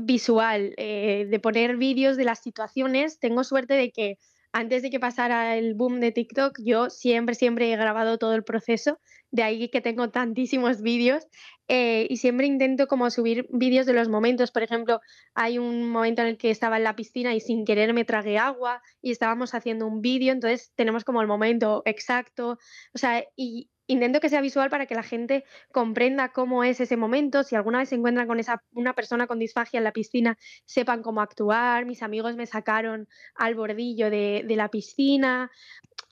visual, 0.00 0.74
eh, 0.76 1.26
de 1.28 1.40
poner 1.40 1.76
vídeos 1.76 2.16
de 2.16 2.24
las 2.24 2.40
situaciones. 2.40 3.18
Tengo 3.18 3.44
suerte 3.44 3.74
de 3.74 3.90
que 3.90 4.18
antes 4.52 4.82
de 4.82 4.90
que 4.90 5.00
pasara 5.00 5.56
el 5.56 5.74
boom 5.74 5.98
de 5.98 6.12
TikTok, 6.12 6.58
yo 6.62 6.88
siempre, 6.88 7.34
siempre 7.34 7.72
he 7.72 7.76
grabado 7.76 8.18
todo 8.18 8.34
el 8.34 8.44
proceso. 8.44 9.00
De 9.32 9.42
ahí 9.42 9.68
que 9.68 9.80
tengo 9.80 10.10
tantísimos 10.10 10.80
vídeos 10.80 11.26
eh, 11.66 12.06
y 12.08 12.18
siempre 12.18 12.46
intento 12.46 12.86
como 12.86 13.10
subir 13.10 13.48
vídeos 13.50 13.84
de 13.84 13.92
los 13.92 14.08
momentos. 14.08 14.52
Por 14.52 14.62
ejemplo, 14.62 15.00
hay 15.34 15.58
un 15.58 15.90
momento 15.90 16.22
en 16.22 16.28
el 16.28 16.38
que 16.38 16.50
estaba 16.50 16.76
en 16.76 16.84
la 16.84 16.94
piscina 16.94 17.34
y 17.34 17.40
sin 17.40 17.64
querer 17.64 17.94
me 17.94 18.04
tragué 18.04 18.38
agua 18.38 18.80
y 19.02 19.10
estábamos 19.10 19.54
haciendo 19.54 19.88
un 19.88 20.00
vídeo, 20.00 20.32
entonces 20.32 20.72
tenemos 20.76 21.02
como 21.02 21.20
el 21.20 21.26
momento 21.26 21.82
exacto. 21.84 22.58
O 22.94 22.98
sea, 22.98 23.24
y 23.34 23.70
intento 23.86 24.20
que 24.20 24.28
sea 24.28 24.40
visual 24.40 24.70
para 24.70 24.86
que 24.86 24.94
la 24.94 25.02
gente 25.02 25.44
comprenda 25.72 26.30
cómo 26.30 26.64
es 26.64 26.80
ese 26.80 26.96
momento, 26.96 27.42
si 27.42 27.56
alguna 27.56 27.78
vez 27.78 27.88
se 27.88 27.96
encuentran 27.96 28.26
con 28.26 28.40
esa, 28.40 28.62
una 28.72 28.94
persona 28.94 29.26
con 29.26 29.38
disfagia 29.38 29.78
en 29.78 29.84
la 29.84 29.92
piscina, 29.92 30.38
sepan 30.64 31.02
cómo 31.02 31.20
actuar, 31.20 31.84
mis 31.84 32.02
amigos 32.02 32.36
me 32.36 32.46
sacaron 32.46 33.08
al 33.34 33.54
bordillo 33.54 34.10
de, 34.10 34.44
de 34.46 34.56
la 34.56 34.68
piscina, 34.68 35.50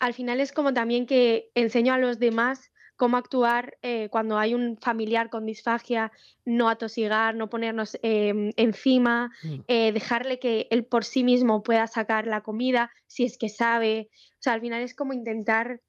al 0.00 0.14
final 0.14 0.40
es 0.40 0.52
como 0.52 0.74
también 0.74 1.06
que 1.06 1.50
enseño 1.54 1.94
a 1.94 1.98
los 1.98 2.18
demás 2.18 2.72
cómo 2.96 3.16
actuar 3.16 3.78
eh, 3.82 4.08
cuando 4.10 4.38
hay 4.38 4.54
un 4.54 4.76
familiar 4.80 5.28
con 5.28 5.44
disfagia, 5.44 6.12
no 6.44 6.68
atosigar, 6.68 7.34
no 7.34 7.48
ponernos 7.48 7.98
eh, 8.02 8.52
encima, 8.56 9.32
Mm. 9.42 9.60
eh, 9.66 9.92
dejarle 9.92 10.38
que 10.38 10.68
él 10.70 10.84
por 10.84 11.04
sí 11.04 11.24
mismo 11.24 11.64
pueda 11.64 11.86
sacar 11.88 12.28
la 12.28 12.42
comida, 12.42 12.92
si 13.08 13.24
es 13.24 13.38
que 13.38 13.48
sabe. 13.48 14.08
O 14.34 14.42
sea, 14.42 14.52
al 14.52 14.60
final 14.60 14.82
es 14.82 14.94
como 14.94 15.14
intentar 15.14 15.80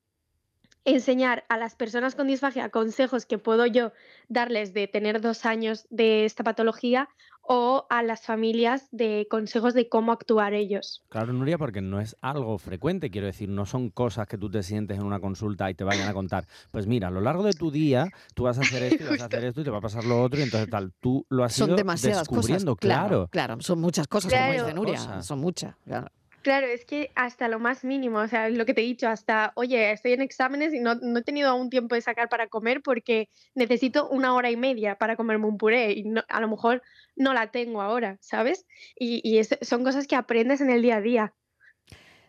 enseñar 0.85 1.45
a 1.49 1.57
las 1.57 1.75
personas 1.75 2.15
con 2.15 2.27
disfagia 2.27 2.69
consejos 2.69 3.25
que 3.25 3.37
puedo 3.37 3.65
yo 3.65 3.91
darles 4.27 4.73
de 4.73 4.87
tener 4.87 5.21
dos 5.21 5.45
años 5.45 5.87
de 5.89 6.25
esta 6.25 6.43
patología 6.43 7.09
o 7.45 7.87
a 7.89 8.03
las 8.03 8.21
familias 8.25 8.87
de 8.91 9.27
consejos 9.29 9.73
de 9.73 9.89
cómo 9.89 10.13
actuar 10.13 10.53
ellos. 10.53 11.03
Claro, 11.09 11.33
Nuria, 11.33 11.57
porque 11.57 11.81
no 11.81 11.99
es 11.99 12.15
algo 12.21 12.57
frecuente, 12.57 13.11
quiero 13.11 13.27
decir, 13.27 13.49
no 13.49 13.65
son 13.65 13.89
cosas 13.89 14.27
que 14.27 14.37
tú 14.37 14.49
te 14.49 14.63
sientes 14.63 14.97
en 14.97 15.03
una 15.05 15.19
consulta 15.19 15.69
y 15.69 15.73
te 15.73 15.83
vayan 15.83 16.07
a 16.07 16.13
contar. 16.13 16.45
Pues 16.71 16.87
mira, 16.87 17.09
a 17.09 17.11
lo 17.11 17.19
largo 17.19 17.43
de 17.43 17.51
tu 17.51 17.69
día 17.69 18.07
tú 18.33 18.43
vas 18.43 18.57
a 18.59 18.61
hacer 18.61 18.83
esto 18.93 19.03
y 19.03 19.07
vas 19.07 19.21
a 19.21 19.25
hacer 19.25 19.43
esto 19.43 19.59
y 19.61 19.63
te 19.65 19.69
va 19.71 19.79
a 19.79 19.81
pasar 19.81 20.05
lo 20.05 20.21
otro 20.21 20.39
y 20.39 20.43
entonces 20.43 20.69
tal, 20.69 20.93
tú 21.01 21.25
lo 21.29 21.43
has 21.43 21.53
Son 21.53 21.67
ido 21.67 21.75
demasiadas 21.77 22.27
cosas. 22.27 22.43
descubriendo, 22.45 22.75
Claro, 22.77 23.07
claro. 23.07 23.29
claro, 23.29 23.61
son 23.61 23.79
muchas 23.81 24.07
cosas, 24.07 24.31
como 24.31 24.43
Claro. 24.45 24.63
dice 24.63 24.73
Nuria. 24.73 24.93
Cosas. 24.97 25.25
Son 25.25 25.39
muchas. 25.39 25.75
claro. 25.85 26.07
Claro, 26.43 26.67
es 26.67 26.83
que 26.83 27.09
hasta 27.15 27.47
lo 27.47 27.57
más 27.57 27.85
mínimo, 27.85 28.19
o 28.19 28.27
sea, 28.27 28.49
lo 28.49 28.65
que 28.65 28.73
te 28.73 28.81
he 28.81 28.83
dicho, 28.83 29.07
hasta, 29.07 29.53
oye, 29.55 29.93
estoy 29.93 30.11
en 30.11 30.21
exámenes 30.21 30.73
y 30.73 30.81
no, 30.81 30.95
no 30.95 31.19
he 31.19 31.23
tenido 31.23 31.49
aún 31.49 31.69
tiempo 31.69 31.95
de 31.95 32.01
sacar 32.01 32.27
para 32.27 32.47
comer 32.49 32.81
porque 32.83 33.29
necesito 33.55 34.09
una 34.09 34.33
hora 34.35 34.51
y 34.51 34.57
media 34.57 34.97
para 34.97 35.15
comerme 35.15 35.47
un 35.47 35.57
puré 35.57 35.93
y 35.93 36.03
no- 36.03 36.23
a 36.27 36.41
lo 36.41 36.49
mejor 36.49 36.81
no 37.15 37.33
la 37.33 37.49
tengo 37.51 37.81
ahora, 37.81 38.17
¿sabes? 38.19 38.65
Y, 38.99 39.21
y 39.23 39.41
son 39.65 39.85
cosas 39.85 40.05
que 40.05 40.17
aprendes 40.17 40.59
en 40.59 40.69
el 40.69 40.81
día 40.81 40.97
a 40.97 41.01
día. 41.01 41.33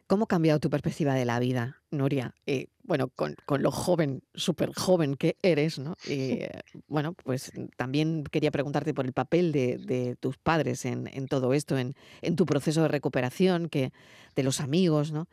¿Cómo 0.07 0.24
ha 0.24 0.29
cambiado 0.29 0.61
tu 0.61 0.70
perspectiva 0.70 1.14
de 1.14 1.24
la 1.24 1.40
vida, 1.40 1.83
Nuria? 1.94 2.35
Eh, 2.46 2.66
bueno, 2.83 3.09
con, 3.09 3.35
con 3.46 3.62
lo 3.62 3.70
joven, 3.70 4.22
súper 4.35 4.72
joven 4.74 5.16
que 5.16 5.37
eres, 5.42 5.78
¿no? 5.78 5.96
Eh, 6.07 6.48
bueno, 6.87 7.14
pues 7.14 7.52
también 7.76 8.24
quería 8.24 8.50
preguntarte 8.50 8.92
por 8.92 9.07
el 9.07 9.12
papel 9.12 9.52
de, 9.52 9.78
de 9.78 10.16
tus 10.16 10.37
padres 10.37 10.85
en, 10.85 11.09
en 11.12 11.26
todo 11.26 11.54
esto, 11.54 11.78
en, 11.78 11.94
en 12.20 12.37
tu 12.37 12.44
proceso 12.44 12.83
de 12.83 12.88
recuperación, 12.88 13.68
que, 13.68 13.92
de 14.37 14.42
los 14.42 14.61
amigos, 14.61 15.12
¿no? 15.12 15.28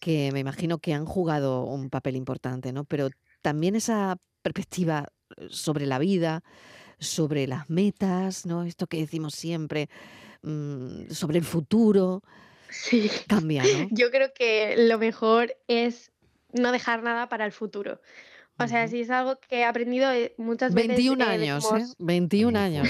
Que 0.00 0.30
me 0.32 0.40
imagino 0.40 0.78
que 0.78 0.92
han 0.92 1.06
jugado 1.06 1.64
un 1.64 1.88
papel 1.88 2.16
importante, 2.16 2.72
¿no? 2.72 2.84
Pero 2.84 3.08
también 3.40 3.76
esa 3.76 4.16
perspectiva 4.42 5.08
eh, 5.36 5.46
sobre 5.50 5.86
la 5.86 5.98
vida, 5.98 6.42
sobre 6.98 7.46
las 7.46 7.70
metas, 7.70 8.46
¿no? 8.46 8.64
Esto 8.64 8.86
que 8.86 8.98
decimos 8.98 9.34
siempre, 9.34 9.88
mm, 10.42 11.10
sobre 11.10 11.38
el 11.38 11.44
futuro, 11.44 12.22
Sí. 12.74 13.10
cambia, 13.28 13.62
¿no? 13.62 13.88
Yo 13.90 14.10
creo 14.10 14.32
que 14.34 14.74
lo 14.76 14.98
mejor 14.98 15.56
es 15.68 16.12
no 16.52 16.72
dejar 16.72 17.02
nada 17.02 17.28
para 17.28 17.46
el 17.46 17.52
futuro. 17.52 18.00
O 18.58 18.68
sea, 18.68 18.86
si 18.86 19.00
es 19.00 19.10
algo 19.10 19.40
que 19.40 19.58
he 19.60 19.64
aprendido 19.64 20.12
eh, 20.12 20.34
muchas 20.38 20.74
veces. 20.74 20.88
21 20.88 21.24
eh, 21.24 21.28
años, 21.28 21.64
¿eh? 21.64 21.68
decimos 21.72 21.96
21 21.98 22.50
Muy 22.52 22.60
años. 22.60 22.88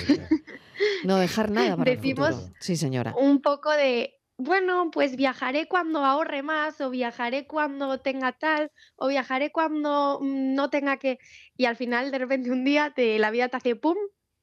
No 1.05 1.17
dejar 1.17 1.51
nada 1.51 1.77
para 1.77 1.91
el 1.93 1.97
Decimos- 1.99 2.35
futuro. 2.35 2.55
Sí, 2.61 2.77
señora. 2.77 3.15
Un 3.17 3.41
poco 3.41 3.71
de 3.71 4.21
bueno, 4.37 4.91
pues 4.91 5.15
viajaré 5.17 5.69
cuando 5.69 6.05
ahorre 6.05 6.43
más, 6.43 6.81
o 6.81 6.91
viajaré 6.91 7.47
cuando 7.47 8.01
tenga 8.01 8.33
tal, 8.33 8.73
o 8.97 9.07
viajaré 9.07 9.53
cuando 9.53 10.19
mm, 10.21 10.55
no 10.55 10.71
tenga 10.71 10.97
que. 10.97 11.19
Y 11.57 11.67
al 11.67 11.77
final, 11.77 12.11
de 12.11 12.19
repente, 12.19 12.51
un 12.51 12.65
día 12.65 12.93
te, 12.95 13.19
la 13.19 13.31
vida 13.31 13.49
te 13.49 13.57
hace 13.57 13.77
pum 13.77 13.97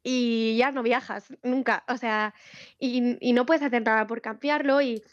y 0.04 0.56
ya 0.58 0.72
no 0.72 0.82
viajas 0.82 1.34
nunca. 1.44 1.84
O 1.90 1.98
sea, 1.98 2.34
y, 2.80 3.18
y 3.20 3.34
no 3.34 3.46
puedes 3.46 3.64
hacer 3.64 3.84
nada 3.84 4.08
por 4.08 4.22
cambiarlo 4.22 4.82
y 4.82 5.04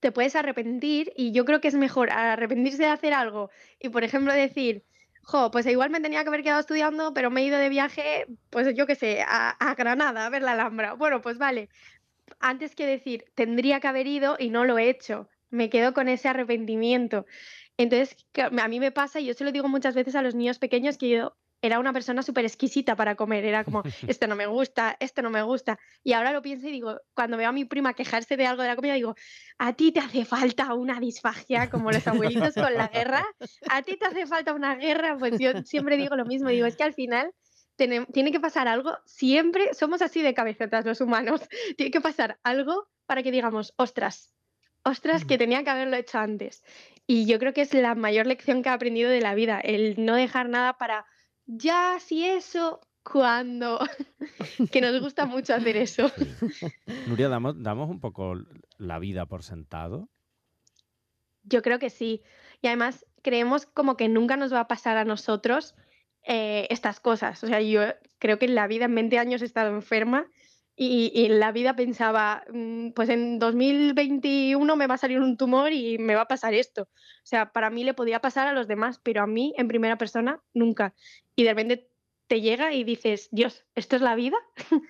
te 0.00 0.12
puedes 0.12 0.36
arrepentir. 0.36 1.12
Y 1.16 1.32
yo 1.32 1.44
creo 1.44 1.60
que 1.60 1.68
es 1.68 1.74
mejor 1.74 2.10
arrepentirse 2.10 2.82
de 2.82 2.88
hacer 2.88 3.14
algo 3.14 3.50
y, 3.78 3.90
por 3.90 4.04
ejemplo, 4.04 4.32
decir. 4.32 4.84
Jo, 5.22 5.50
pues 5.50 5.66
igual 5.66 5.90
me 5.90 6.00
tenía 6.00 6.22
que 6.22 6.28
haber 6.28 6.42
quedado 6.42 6.60
estudiando, 6.60 7.14
pero 7.14 7.30
me 7.30 7.42
he 7.42 7.44
ido 7.44 7.58
de 7.58 7.68
viaje, 7.68 8.26
pues 8.48 8.74
yo 8.74 8.86
qué 8.86 8.94
sé, 8.96 9.22
a, 9.24 9.74
Granada, 9.76 10.26
a 10.26 10.30
ver 10.30 10.42
la 10.42 10.52
Alhambra. 10.52 10.94
Bueno, 10.94 11.20
pues 11.20 11.38
vale, 11.38 11.68
antes 12.40 12.74
que 12.74 12.86
decir 12.86 13.26
tendría 13.34 13.80
que 13.80 13.88
haber 13.88 14.06
ido 14.06 14.36
y 14.38 14.50
no 14.50 14.64
lo 14.64 14.78
he 14.78 14.88
hecho. 14.88 15.28
Me 15.50 15.68
quedo 15.68 15.92
con 15.94 16.08
ese 16.08 16.28
arrepentimiento. 16.28 17.26
Entonces, 17.76 18.16
a 18.36 18.68
mí 18.68 18.80
me 18.80 18.92
pasa, 18.92 19.20
y 19.20 19.26
yo 19.26 19.34
se 19.34 19.44
lo 19.44 19.52
digo 19.52 19.68
muchas 19.68 19.94
veces 19.94 20.14
a 20.14 20.22
los 20.22 20.34
niños 20.34 20.58
pequeños, 20.58 20.98
que 20.98 21.10
yo 21.10 21.36
era 21.62 21.78
una 21.78 21.92
persona 21.92 22.22
súper 22.22 22.44
exquisita 22.44 22.96
para 22.96 23.14
comer. 23.14 23.44
Era 23.44 23.64
como, 23.64 23.82
esto 24.08 24.26
no 24.26 24.36
me 24.36 24.46
gusta, 24.46 24.96
esto 25.00 25.22
no 25.22 25.30
me 25.30 25.42
gusta. 25.42 25.78
Y 26.02 26.12
ahora 26.12 26.32
lo 26.32 26.42
pienso 26.42 26.68
y 26.68 26.72
digo, 26.72 27.00
cuando 27.14 27.36
veo 27.36 27.48
a 27.48 27.52
mi 27.52 27.64
prima 27.64 27.94
quejarse 27.94 28.36
de 28.36 28.46
algo 28.46 28.62
de 28.62 28.68
la 28.68 28.76
comida, 28.76 28.94
digo, 28.94 29.14
a 29.58 29.72
ti 29.74 29.92
te 29.92 30.00
hace 30.00 30.24
falta 30.24 30.74
una 30.74 31.00
disfagia, 31.00 31.70
como 31.70 31.90
los 31.90 32.06
abuelitos 32.06 32.54
con 32.54 32.74
la 32.74 32.88
guerra. 32.88 33.26
A 33.68 33.82
ti 33.82 33.96
te 33.96 34.06
hace 34.06 34.26
falta 34.26 34.52
una 34.54 34.76
guerra. 34.76 35.16
Pues 35.18 35.38
yo 35.38 35.52
siempre 35.64 35.96
digo 35.96 36.16
lo 36.16 36.24
mismo. 36.24 36.48
Digo, 36.48 36.66
es 36.66 36.76
que 36.76 36.84
al 36.84 36.94
final 36.94 37.32
tiene 38.12 38.32
que 38.32 38.40
pasar 38.40 38.68
algo, 38.68 38.98
siempre 39.06 39.72
somos 39.74 40.02
así 40.02 40.22
de 40.22 40.34
cabezotas 40.34 40.84
los 40.84 41.00
humanos, 41.00 41.40
tiene 41.76 41.90
que 41.90 42.00
pasar 42.00 42.38
algo 42.42 42.88
para 43.06 43.22
que 43.22 43.30
digamos, 43.30 43.72
ostras, 43.76 44.34
ostras, 44.84 45.24
que 45.24 45.38
tenía 45.38 45.64
que 45.64 45.70
haberlo 45.70 45.96
hecho 45.96 46.18
antes. 46.18 46.62
Y 47.06 47.26
yo 47.26 47.38
creo 47.38 47.52
que 47.52 47.62
es 47.62 47.74
la 47.74 47.94
mayor 47.94 48.26
lección 48.26 48.62
que 48.62 48.68
he 48.68 48.72
aprendido 48.72 49.10
de 49.10 49.20
la 49.20 49.34
vida, 49.34 49.60
el 49.60 50.04
no 50.04 50.14
dejar 50.14 50.48
nada 50.48 50.74
para, 50.74 51.06
ya, 51.56 51.98
si 52.00 52.24
eso, 52.24 52.80
cuando, 53.02 53.78
que 54.72 54.80
nos 54.80 55.00
gusta 55.00 55.26
mucho 55.26 55.54
hacer 55.54 55.76
eso. 55.76 56.10
Nuria, 57.06 57.28
¿damos, 57.28 57.62
¿damos 57.62 57.90
un 57.90 58.00
poco 58.00 58.34
la 58.78 58.98
vida 58.98 59.26
por 59.26 59.42
sentado? 59.42 60.08
Yo 61.42 61.62
creo 61.62 61.78
que 61.78 61.90
sí. 61.90 62.22
Y 62.62 62.66
además 62.66 63.06
creemos 63.22 63.66
como 63.66 63.96
que 63.96 64.08
nunca 64.08 64.36
nos 64.36 64.52
va 64.52 64.60
a 64.60 64.68
pasar 64.68 64.96
a 64.96 65.04
nosotros 65.04 65.74
eh, 66.22 66.66
estas 66.70 67.00
cosas. 67.00 67.42
O 67.42 67.46
sea, 67.46 67.60
yo 67.60 67.82
creo 68.18 68.38
que 68.38 68.46
en 68.46 68.54
la 68.54 68.66
vida 68.66 68.84
en 68.84 68.94
20 68.94 69.18
años 69.18 69.42
he 69.42 69.46
estado 69.46 69.70
enferma 69.70 70.26
y, 70.82 71.26
en 71.26 71.40
la 71.40 71.52
vida 71.52 71.76
pensaba, 71.76 72.42
mm, 72.50 72.92
pues 72.92 73.10
en 73.10 73.38
2021 73.38 74.76
me 74.76 74.86
va 74.86 74.94
a 74.94 74.98
salir 74.98 75.20
un 75.20 75.36
tumor 75.36 75.74
y 75.74 75.98
me 75.98 76.14
va 76.14 76.22
a 76.22 76.28
pasar 76.28 76.54
esto. 76.54 76.84
O 76.84 77.26
sea, 77.26 77.52
para 77.52 77.68
mí 77.68 77.84
le 77.84 77.92
podía 77.92 78.20
pasar 78.20 78.48
a 78.48 78.54
los 78.54 78.66
demás, 78.66 78.98
pero 79.02 79.22
a 79.22 79.26
mí 79.26 79.52
en 79.58 79.68
primera 79.68 79.98
persona 79.98 80.42
nunca. 80.54 80.94
Y 81.36 81.44
de 81.44 81.50
repente 81.50 81.90
te 82.28 82.40
llega 82.40 82.72
y 82.72 82.84
dices, 82.84 83.28
Dios, 83.30 83.66
¿esto 83.74 83.96
es 83.96 84.00
la 84.00 84.14
vida? 84.14 84.38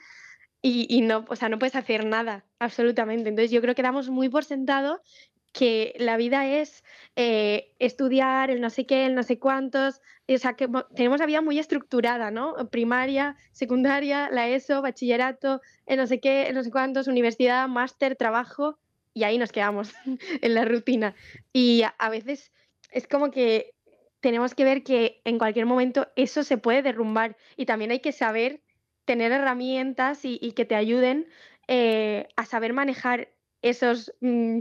y, 0.63 0.87
y, 0.89 1.01
no, 1.01 1.25
o 1.29 1.35
sea, 1.35 1.49
no 1.49 1.59
puedes 1.59 1.75
hacer 1.75 2.07
nada, 2.07 2.47
absolutamente. 2.61 3.29
Entonces 3.29 3.51
yo 3.51 3.61
creo 3.61 3.75
que 3.75 3.83
damos 3.83 4.11
muy 4.11 4.29
por 4.29 4.45
sentado 4.45 5.03
que 5.53 5.95
la 5.99 6.17
vida 6.17 6.47
es 6.47 6.85
eh, 7.17 7.73
estudiar, 7.79 8.51
el 8.51 8.61
no 8.61 8.71
sé 8.71 8.87
qué, 8.87 9.07
el 9.07 9.15
no 9.15 9.23
sé 9.23 9.39
cuántos, 9.39 10.01
o 10.29 10.39
sea, 10.39 10.55
que 10.55 10.69
tenemos 10.95 11.19
la 11.19 11.27
vida 11.27 11.41
muy 11.41 11.59
estructurada, 11.59 12.31
¿no? 12.31 12.55
Primaria, 12.71 13.37
secundaria, 13.53 14.31
la 14.31 14.49
ESO, 14.49 14.81
bachillerato, 14.83 15.61
el 15.87 15.97
no 15.97 16.07
sé 16.07 16.21
qué, 16.21 16.45
el 16.45 16.55
no 16.55 16.63
sé 16.63 16.71
cuántos, 16.71 17.09
universidad, 17.09 17.69
máster, 17.69 18.17
trabajo, 18.17 18.79
y 19.13 19.25
ahí 19.25 19.39
nos 19.39 19.53
quedamos 19.53 19.93
en 20.43 20.55
la 20.55 20.65
rutina. 20.65 21.15
Y 21.53 21.83
a, 21.99 22.09
veces 22.09 22.53
es 22.91 23.07
como 23.07 23.31
que 23.31 23.75
tenemos 24.21 24.55
que 24.55 24.65
ver 24.65 24.83
que 24.85 25.21
en 25.25 25.39
cualquier 25.39 25.67
momento 25.67 26.09
eso 26.17 26.45
se 26.45 26.59
puede 26.59 26.83
derrumbar 26.83 27.37
y 27.57 27.67
también 27.67 27.91
hay 27.91 28.01
que 28.01 28.13
saber 28.13 28.63
tener 29.05 29.33
herramientas 29.33 30.21
y, 30.25 30.53
que 30.53 30.65
te 30.65 30.77
ayuden 30.77 31.27
eh, 31.67 32.29
a 32.37 32.45
saber 32.45 32.73
manejar 32.73 33.33
esos 33.63 34.13
mm, 34.21 34.59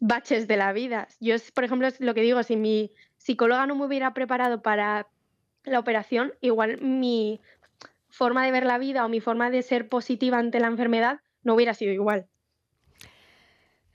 baches 0.00 0.48
de 0.48 0.56
la 0.56 0.72
vida. 0.72 1.08
Yo, 1.20 1.34
por 1.54 1.64
ejemplo, 1.64 1.86
es 1.86 2.00
lo 2.00 2.14
que 2.14 2.22
digo, 2.22 2.42
si 2.42 2.56
mi 2.56 2.92
psicóloga 3.16 3.66
no 3.66 3.76
me 3.76 3.86
hubiera 3.86 4.14
preparado 4.14 4.62
para 4.62 5.08
la 5.64 5.78
operación, 5.78 6.32
igual 6.40 6.80
mi 6.80 7.40
forma 8.08 8.44
de 8.44 8.52
ver 8.52 8.64
la 8.64 8.78
vida 8.78 9.04
o 9.04 9.08
mi 9.08 9.20
forma 9.20 9.50
de 9.50 9.62
ser 9.62 9.88
positiva 9.88 10.38
ante 10.38 10.60
la 10.60 10.68
enfermedad 10.68 11.20
no 11.42 11.54
hubiera 11.54 11.74
sido 11.74 11.92
igual. 11.92 12.26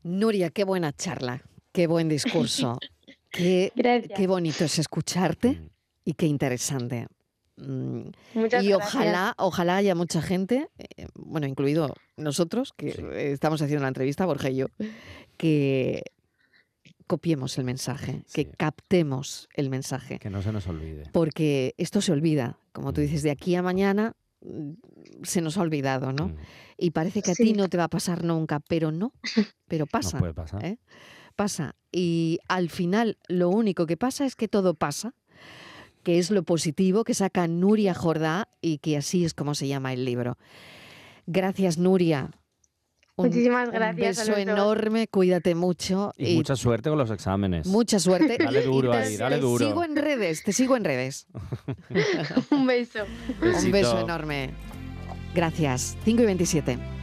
Nuria, 0.03 0.49
qué 0.49 0.63
buena 0.63 0.91
charla, 0.91 1.41
qué 1.71 1.87
buen 1.87 2.09
discurso. 2.09 2.77
qué, 3.31 3.71
qué 4.15 4.27
bonito 4.27 4.65
es 4.65 4.79
escucharte 4.79 5.51
mm. 5.51 5.69
y 6.05 6.13
qué 6.13 6.27
interesante. 6.27 7.07
Mm, 7.57 8.09
y 8.61 8.73
ojalá, 8.73 9.35
ojalá 9.37 9.77
haya 9.77 9.95
mucha 9.95 10.21
gente, 10.21 10.69
eh, 10.77 11.07
bueno, 11.13 11.45
incluido 11.47 11.93
nosotros, 12.17 12.73
que 12.75 13.31
estamos 13.31 13.61
haciendo 13.61 13.83
la 13.83 13.89
entrevista, 13.89 14.25
Borja 14.25 14.49
y 14.49 14.57
yo, 14.57 14.67
que 15.37 16.03
copiemos 17.07 17.57
el 17.57 17.65
mensaje, 17.65 18.23
que 18.33 18.45
captemos 18.45 19.47
el 19.55 19.69
mensaje. 19.69 20.19
Que 20.19 20.29
no 20.29 20.41
se 20.41 20.51
nos 20.51 20.67
olvide. 20.67 21.03
Porque 21.11 21.75
esto 21.77 22.01
se 22.01 22.11
olvida, 22.11 22.57
como 22.71 22.93
tú 22.93 23.01
dices, 23.01 23.23
de 23.23 23.31
aquí 23.31 23.55
a 23.55 23.61
mañana 23.61 24.15
mm, 24.41 24.71
se 25.23 25.41
nos 25.41 25.57
ha 25.57 25.61
olvidado, 25.61 26.11
¿no? 26.11 26.29
Mm. 26.29 26.37
Y 26.77 26.91
parece 26.91 27.21
que 27.21 27.31
a 27.31 27.35
ti 27.35 27.53
no 27.53 27.69
te 27.69 27.77
va 27.77 27.85
a 27.85 27.89
pasar 27.89 28.23
nunca, 28.23 28.59
pero 28.61 28.91
no, 28.91 29.13
pero 29.67 29.85
pasa. 29.85 30.17
puede 30.17 30.33
pasar. 30.33 30.65
¿eh? 30.65 30.79
Pasa. 31.35 31.75
Y 31.91 32.39
al 32.47 32.69
final 32.69 33.17
lo 33.27 33.49
único 33.49 33.85
que 33.85 33.97
pasa 33.97 34.25
es 34.25 34.35
que 34.35 34.47
todo 34.47 34.73
pasa 34.73 35.13
que 36.03 36.19
es 36.19 36.31
lo 36.31 36.43
positivo 36.43 37.03
que 37.03 37.13
saca 37.13 37.47
Nuria 37.47 37.93
Jordá 37.93 38.49
y 38.61 38.77
que 38.79 38.97
así 38.97 39.25
es 39.25 39.33
como 39.33 39.55
se 39.55 39.67
llama 39.67 39.93
el 39.93 40.05
libro. 40.05 40.37
Gracias, 41.25 41.77
Nuria. 41.77 42.31
Muchísimas 43.15 43.69
gracias. 43.71 44.17
Un 44.17 44.25
beso 44.25 44.39
enorme, 44.39 45.07
cuídate 45.07 45.53
mucho. 45.53 46.13
Y, 46.17 46.35
mucha 46.35 46.55
suerte 46.55 46.89
con 46.89 46.97
los 46.97 47.11
exámenes. 47.11 47.67
Mucha 47.67 47.99
suerte. 47.99 48.37
dale 48.43 48.63
duro 48.63 48.91
ahí, 48.91 49.17
dale 49.17 49.37
duro. 49.37 49.59
Te 49.59 49.65
sigo 49.65 49.83
en 49.83 49.95
redes, 49.95 50.43
te 50.43 50.51
sigo 50.51 50.75
en 50.75 50.83
redes. 50.83 51.27
Un 52.49 52.65
beso. 52.65 52.99
Un 53.41 53.71
beso 53.71 53.99
enorme. 53.99 54.51
Gracias. 55.35 55.95
5 56.05 56.21
y 56.21 56.25
27. 56.25 57.02